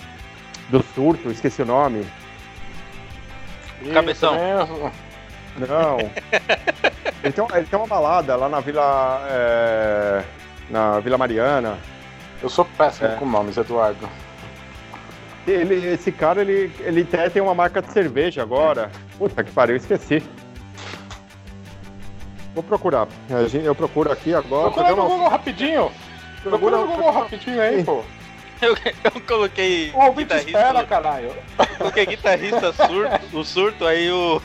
do 0.68 0.82
Surto, 0.82 1.30
esqueci 1.30 1.62
o 1.62 1.64
nome. 1.64 2.06
Cabeção. 3.94 4.34
Não. 5.56 5.98
ele, 7.24 7.32
tem, 7.32 7.46
ele 7.54 7.66
tem 7.66 7.78
uma 7.78 7.88
balada 7.88 8.36
lá 8.36 8.50
na 8.50 8.60
Vila. 8.60 9.26
é, 9.30 10.22
na 10.68 11.00
Vila 11.00 11.16
Mariana. 11.16 11.78
Eu 12.42 12.50
sou 12.50 12.66
péssimo 12.66 13.08
É. 13.08 13.14
com 13.14 13.24
nomes, 13.24 13.56
Eduardo. 13.56 14.06
Ele, 15.46 15.94
esse 15.94 16.12
cara, 16.12 16.42
ele, 16.42 16.70
ele 16.80 17.00
até 17.00 17.30
tem 17.30 17.40
uma 17.40 17.54
marca 17.54 17.80
de 17.80 17.90
cerveja 17.92 18.42
agora. 18.42 18.90
Puta 19.16 19.42
que 19.42 19.50
pariu, 19.52 19.76
esqueci. 19.76 20.22
Vou 22.58 22.62
procurar. 22.64 23.06
Eu 23.62 23.72
procuro 23.72 24.10
aqui 24.10 24.34
agora. 24.34 24.62
Procura 24.64 24.88
no 24.88 24.94
Programa- 24.96 25.08
Google 25.14 25.28
rapidinho. 25.28 25.92
Procura 26.42 26.76
no 26.78 26.86
Google 26.88 27.10
rapidinho 27.12 27.62
aí, 27.62 27.84
pô. 27.84 28.02
Eu, 28.60 28.74
eu 29.04 29.20
coloquei. 29.20 29.92
O 29.94 30.00
ouvinte 30.06 30.34
espera, 30.34 30.84
caralho. 30.84 31.32
Coloquei 31.78 32.04
guitarrista 32.04 32.72
surdo, 32.72 33.20
o 33.32 33.44
surto, 33.44 33.86
aí 33.86 34.10
o, 34.10 34.42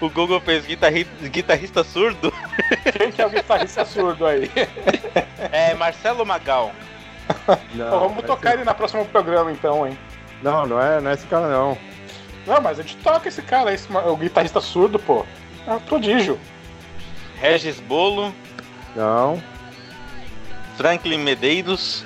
o, 0.00 0.04
o 0.06 0.10
Google 0.10 0.40
fez 0.40 0.66
guitarri, 0.66 1.04
guitarrista 1.30 1.84
surdo. 1.84 2.34
Quem 2.98 3.12
que 3.12 3.22
é 3.22 3.26
o 3.26 3.30
guitarrista 3.30 3.84
surdo 3.84 4.26
aí? 4.26 4.50
É 5.52 5.74
Marcelo 5.74 6.26
Magal. 6.26 6.72
Não, 7.76 7.90
Pô, 7.90 7.98
vamos 8.00 8.14
vai 8.16 8.22
tocar 8.24 8.50
ser- 8.50 8.56
ele 8.56 8.64
no 8.64 8.74
próximo 8.74 9.04
programa 9.04 9.52
então, 9.52 9.86
hein? 9.86 9.96
Não, 10.42 10.66
não 10.66 10.82
é, 10.82 11.00
não 11.00 11.12
é 11.12 11.14
esse 11.14 11.26
cara 11.28 11.46
não. 11.46 11.78
Não, 12.44 12.60
mas 12.60 12.80
a 12.80 12.82
gente 12.82 12.96
toca 12.96 13.28
esse 13.28 13.42
cara, 13.42 13.72
esse, 13.72 13.86
o 13.92 14.16
guitarrista 14.16 14.60
surdo, 14.60 14.98
pô. 14.98 15.24
É 15.68 15.72
um 15.74 15.78
prodígio. 15.78 16.36
Regis 17.40 17.78
Bolo, 17.80 18.34
Não. 18.96 19.42
Franklin 20.76 21.18
Medeiros. 21.18 22.04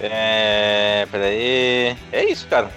É. 0.00 1.06
Peraí. 1.10 1.96
É 2.12 2.24
isso, 2.24 2.46
cara. 2.48 2.68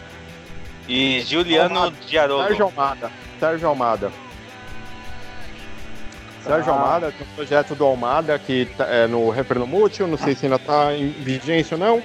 E 0.87 1.21
Juliano 1.21 1.75
Almada. 1.75 1.95
Diarolo. 2.07 2.43
Sérgio 2.47 2.65
Almada. 2.65 3.11
Sérgio 3.39 3.67
Almada. 3.67 4.11
Sérgio 6.43 6.71
Ah. 6.71 6.75
Almada 6.75 7.11
tem 7.11 7.27
um 7.27 7.35
projeto 7.35 7.75
do 7.75 7.85
Almada 7.85 8.39
que 8.39 8.65
tá, 8.77 8.85
é 8.85 9.07
no 9.07 9.29
Referendo 9.29 9.67
Mútil, 9.67 10.07
não 10.07 10.17
sei 10.17 10.33
se 10.33 10.45
ainda 10.45 10.55
está 10.55 10.93
em 10.93 11.09
vigência 11.09 11.75
ou 11.75 11.79
não, 11.79 12.03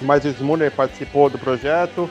mas 0.00 0.24
o 0.24 0.28
Smuner 0.28 0.70
participou 0.72 1.28
do 1.28 1.38
projeto, 1.38 2.08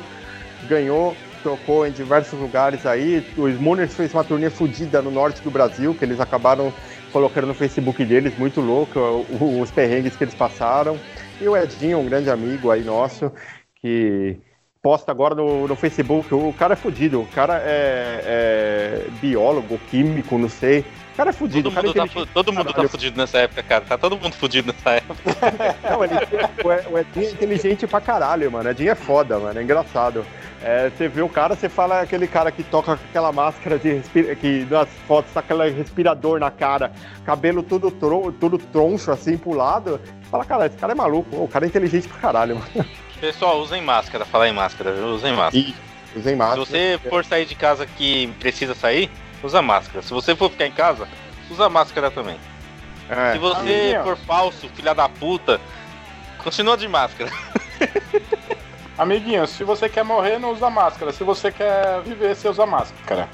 ganhou, 0.67 1.15
tocou 1.43 1.85
em 1.85 1.91
diversos 1.91 2.39
lugares 2.39 2.85
aí. 2.85 3.23
O 3.37 3.47
Smuner 3.47 3.89
fez 3.89 4.13
uma 4.13 4.23
turnê 4.23 4.49
fodida 4.49 5.01
no 5.01 5.11
norte 5.11 5.41
do 5.41 5.51
Brasil, 5.51 5.95
que 5.95 6.03
eles 6.03 6.19
acabaram 6.19 6.73
colocando 7.11 7.47
no 7.47 7.53
Facebook 7.53 8.03
deles, 8.05 8.37
muito 8.37 8.61
louco, 8.61 8.99
os 9.29 9.71
perrengues 9.71 10.15
que 10.15 10.23
eles 10.23 10.35
passaram. 10.35 10.99
E 11.39 11.47
o 11.47 11.55
Edinho, 11.55 11.99
um 11.99 12.05
grande 12.05 12.29
amigo 12.29 12.71
aí 12.71 12.83
nosso, 12.83 13.31
que 13.81 14.37
posta 14.81 15.11
agora 15.11 15.35
no, 15.35 15.67
no 15.67 15.75
Facebook. 15.75 16.33
O 16.33 16.53
cara 16.57 16.73
é 16.73 16.77
fudido, 16.77 17.21
o 17.21 17.27
cara 17.27 17.61
é, 17.63 18.21
é 18.25 19.07
biólogo, 19.21 19.77
químico, 19.89 20.37
não 20.37 20.49
sei. 20.49 20.85
O 21.13 21.17
cara 21.19 21.31
é 21.31 21.33
fudido, 21.33 21.69
Todo 21.69 21.89
é 21.89 21.93
tá, 21.93 22.25
todo 22.33 22.53
mundo 22.53 22.73
tá 22.73 22.87
fudido 22.87 23.17
nessa 23.17 23.39
época, 23.39 23.61
cara. 23.61 23.83
Tá 23.83 23.97
todo 23.97 24.15
mundo 24.17 24.33
fudido 24.33 24.71
nessa 24.71 24.91
época. 24.91 25.19
Não, 25.91 26.01
ele, 26.05 26.13
o 26.63 26.71
Ed- 26.71 26.87
o 26.89 26.97
Edinho 26.97 27.27
é 27.27 27.31
inteligente 27.31 27.85
pra 27.85 27.99
caralho, 27.99 28.49
mano. 28.49 28.69
Edinho 28.69 28.91
é 28.91 28.95
foda, 28.95 29.37
mano. 29.37 29.59
É 29.59 29.61
engraçado. 29.61 30.25
É, 30.63 30.89
você 30.89 31.09
vê 31.09 31.21
o 31.21 31.27
cara, 31.27 31.55
você 31.57 31.67
fala 31.67 31.99
aquele 31.99 32.25
cara 32.25 32.51
que 32.53 32.63
toca 32.63 32.95
com 32.95 33.03
aquela 33.09 33.33
máscara 33.33 33.77
de 33.77 33.91
respira, 33.95 34.33
que 34.33 34.65
nas 34.69 34.87
fotos 35.09 35.33
tá 35.33 35.41
aquele 35.41 35.69
respirador 35.71 36.39
na 36.39 36.51
cara, 36.51 36.91
cabelo 37.25 37.63
tudo, 37.63 37.91
tro, 37.91 38.31
tudo 38.31 38.57
troncho 38.57 39.11
assim 39.11 39.37
pro 39.37 39.53
lado. 39.53 39.99
Fala, 40.31 40.45
cara, 40.45 40.67
esse 40.67 40.77
cara 40.77 40.93
é 40.93 40.95
maluco. 40.95 41.35
O 41.35 41.49
cara 41.49 41.65
é 41.65 41.67
inteligente 41.67 42.07
pra 42.07 42.17
caralho, 42.19 42.55
mano. 42.55 42.85
Pessoal, 43.19 43.59
usem 43.59 43.81
máscara. 43.81 44.25
Falar 44.25 44.47
em 44.47 44.53
máscara, 44.53 44.91
usem 44.91 45.33
máscara. 45.33 45.57
E 45.65 45.75
usem 46.15 46.33
Se 46.33 46.35
máscara. 46.35 46.65
você 46.65 46.99
for 47.09 47.25
sair 47.25 47.45
de 47.45 47.55
casa 47.55 47.85
que 47.85 48.27
precisa 48.39 48.73
sair, 48.73 49.09
usa 49.43 49.61
máscara. 49.61 50.01
Se 50.01 50.13
você 50.13 50.35
for 50.35 50.49
ficar 50.49 50.67
em 50.67 50.71
casa, 50.71 51.07
usa 51.49 51.69
máscara 51.69 52.09
também. 52.09 52.37
É. 53.09 53.33
Se 53.33 53.39
você 53.39 53.59
Amiguinho. 53.59 54.03
for 54.03 54.17
falso, 54.17 54.69
filha 54.69 54.93
da 54.93 55.09
puta, 55.09 55.59
continua 56.43 56.77
de 56.77 56.87
máscara. 56.87 57.31
Amiguinho, 58.97 59.47
se 59.47 59.63
você 59.63 59.87
quer 59.87 60.03
morrer, 60.03 60.39
não 60.39 60.51
usa 60.51 60.69
máscara. 60.69 61.11
Se 61.11 61.23
você 61.23 61.51
quer 61.51 62.01
viver, 62.03 62.35
você 62.35 62.47
usa 62.49 62.65
máscara. 62.65 63.29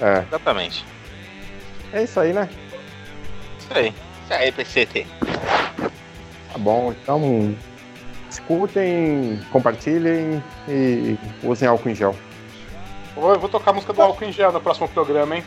É. 0.00 0.18
Exatamente. 0.28 0.84
É 1.92 2.02
isso 2.02 2.20
aí, 2.20 2.32
né? 2.32 2.48
Isso 3.58 3.68
aí. 3.74 3.94
Isso 4.24 4.34
aí, 4.34 4.52
PCT. 4.52 5.06
Tá 6.52 6.58
bom, 6.58 6.92
então 6.92 7.56
escutem, 8.38 9.40
compartilhem 9.50 10.42
e 10.68 11.18
usem 11.42 11.68
álcool 11.68 11.90
em 11.90 11.94
gel. 11.94 12.14
Eu 13.16 13.38
vou 13.38 13.48
tocar 13.48 13.72
a 13.72 13.74
música 13.74 13.92
do 13.92 14.00
álcool 14.00 14.24
em 14.24 14.32
gel 14.32 14.52
no 14.52 14.60
próximo 14.60 14.88
programa, 14.88 15.36
hein? 15.36 15.44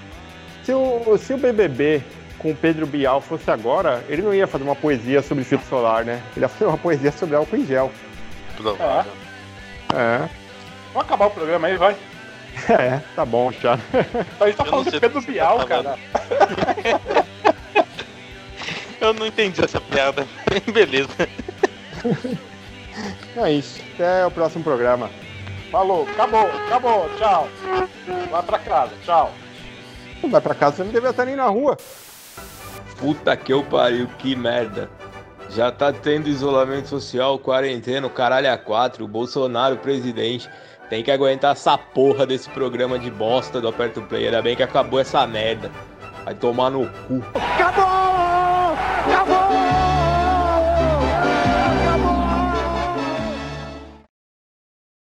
Se 0.63 0.73
o, 0.73 1.17
se 1.17 1.33
o 1.33 1.37
BBB 1.37 2.03
com 2.37 2.51
o 2.51 2.55
Pedro 2.55 2.85
Bial 2.85 3.21
fosse 3.21 3.49
agora, 3.49 4.03
ele 4.09 4.21
não 4.21 4.33
ia 4.33 4.47
fazer 4.47 4.63
uma 4.63 4.75
poesia 4.75 5.21
sobre 5.21 5.43
filtro 5.43 5.67
solar, 5.67 6.03
né? 6.03 6.21
Ele 6.35 6.43
ia 6.45 6.49
fazer 6.49 6.65
uma 6.65 6.77
poesia 6.77 7.11
sobre 7.11 7.35
álcool 7.35 7.57
em 7.57 7.65
gel. 7.65 7.91
Provável. 8.57 9.11
É, 9.95 10.29
Vamos 10.93 11.07
acabar 11.07 11.27
o 11.27 11.31
programa 11.31 11.67
aí, 11.67 11.77
vai. 11.77 11.95
é, 12.67 12.99
tá 13.15 13.25
bom, 13.25 13.51
já. 13.51 13.79
A 14.39 14.45
gente 14.47 14.57
tá 14.57 14.63
Eu 14.65 14.69
falando 14.69 14.91
de 14.91 14.99
Pedro 14.99 15.21
você 15.21 15.31
Bial, 15.31 15.59
tá 15.59 15.65
cara. 15.65 15.97
Eu 18.99 19.13
não 19.13 19.25
entendi 19.25 19.63
essa 19.63 19.79
piada. 19.81 20.27
Beleza. 20.71 21.09
É 23.35 23.51
isso. 23.51 23.81
Até 23.93 24.25
o 24.25 24.31
próximo 24.31 24.63
programa. 24.63 25.09
Falou, 25.71 26.07
acabou, 26.09 26.47
acabou, 26.67 27.09
tchau. 27.17 27.47
Vai 28.29 28.43
pra 28.43 28.59
casa, 28.59 28.91
tchau. 29.05 29.31
Não 30.21 30.29
vai 30.29 30.41
pra 30.41 30.53
casa, 30.53 30.77
você 30.77 30.83
não 30.83 30.91
devia 30.91 31.09
estar 31.09 31.25
nem 31.25 31.35
na 31.35 31.45
rua. 31.45 31.77
Puta 32.99 33.35
que 33.37 33.53
eu 33.53 33.63
pariu, 33.63 34.07
que 34.19 34.35
merda. 34.35 34.89
Já 35.49 35.71
tá 35.71 35.91
tendo 35.91 36.29
isolamento 36.29 36.87
social, 36.87 37.39
quarentena, 37.39 38.05
o 38.05 38.09
caralho 38.09 38.51
a 38.51 38.57
quatro, 38.57 39.05
o 39.05 39.07
Bolsonaro 39.07 39.77
presidente. 39.77 40.49
Tem 40.89 41.01
que 41.01 41.11
aguentar 41.11 41.53
essa 41.53 41.77
porra 41.77 42.25
desse 42.25 42.49
programa 42.49 42.99
de 42.99 43.09
bosta 43.09 43.61
do 43.61 43.69
Aperto 43.69 44.01
Play. 44.01 44.25
Ainda 44.25 44.41
bem 44.41 44.55
que 44.55 44.63
acabou 44.63 44.99
essa 44.99 45.25
merda. 45.25 45.71
Vai 46.25 46.35
tomar 46.35 46.69
no 46.69 46.85
cu. 47.07 47.23
Acabou! 47.33 48.10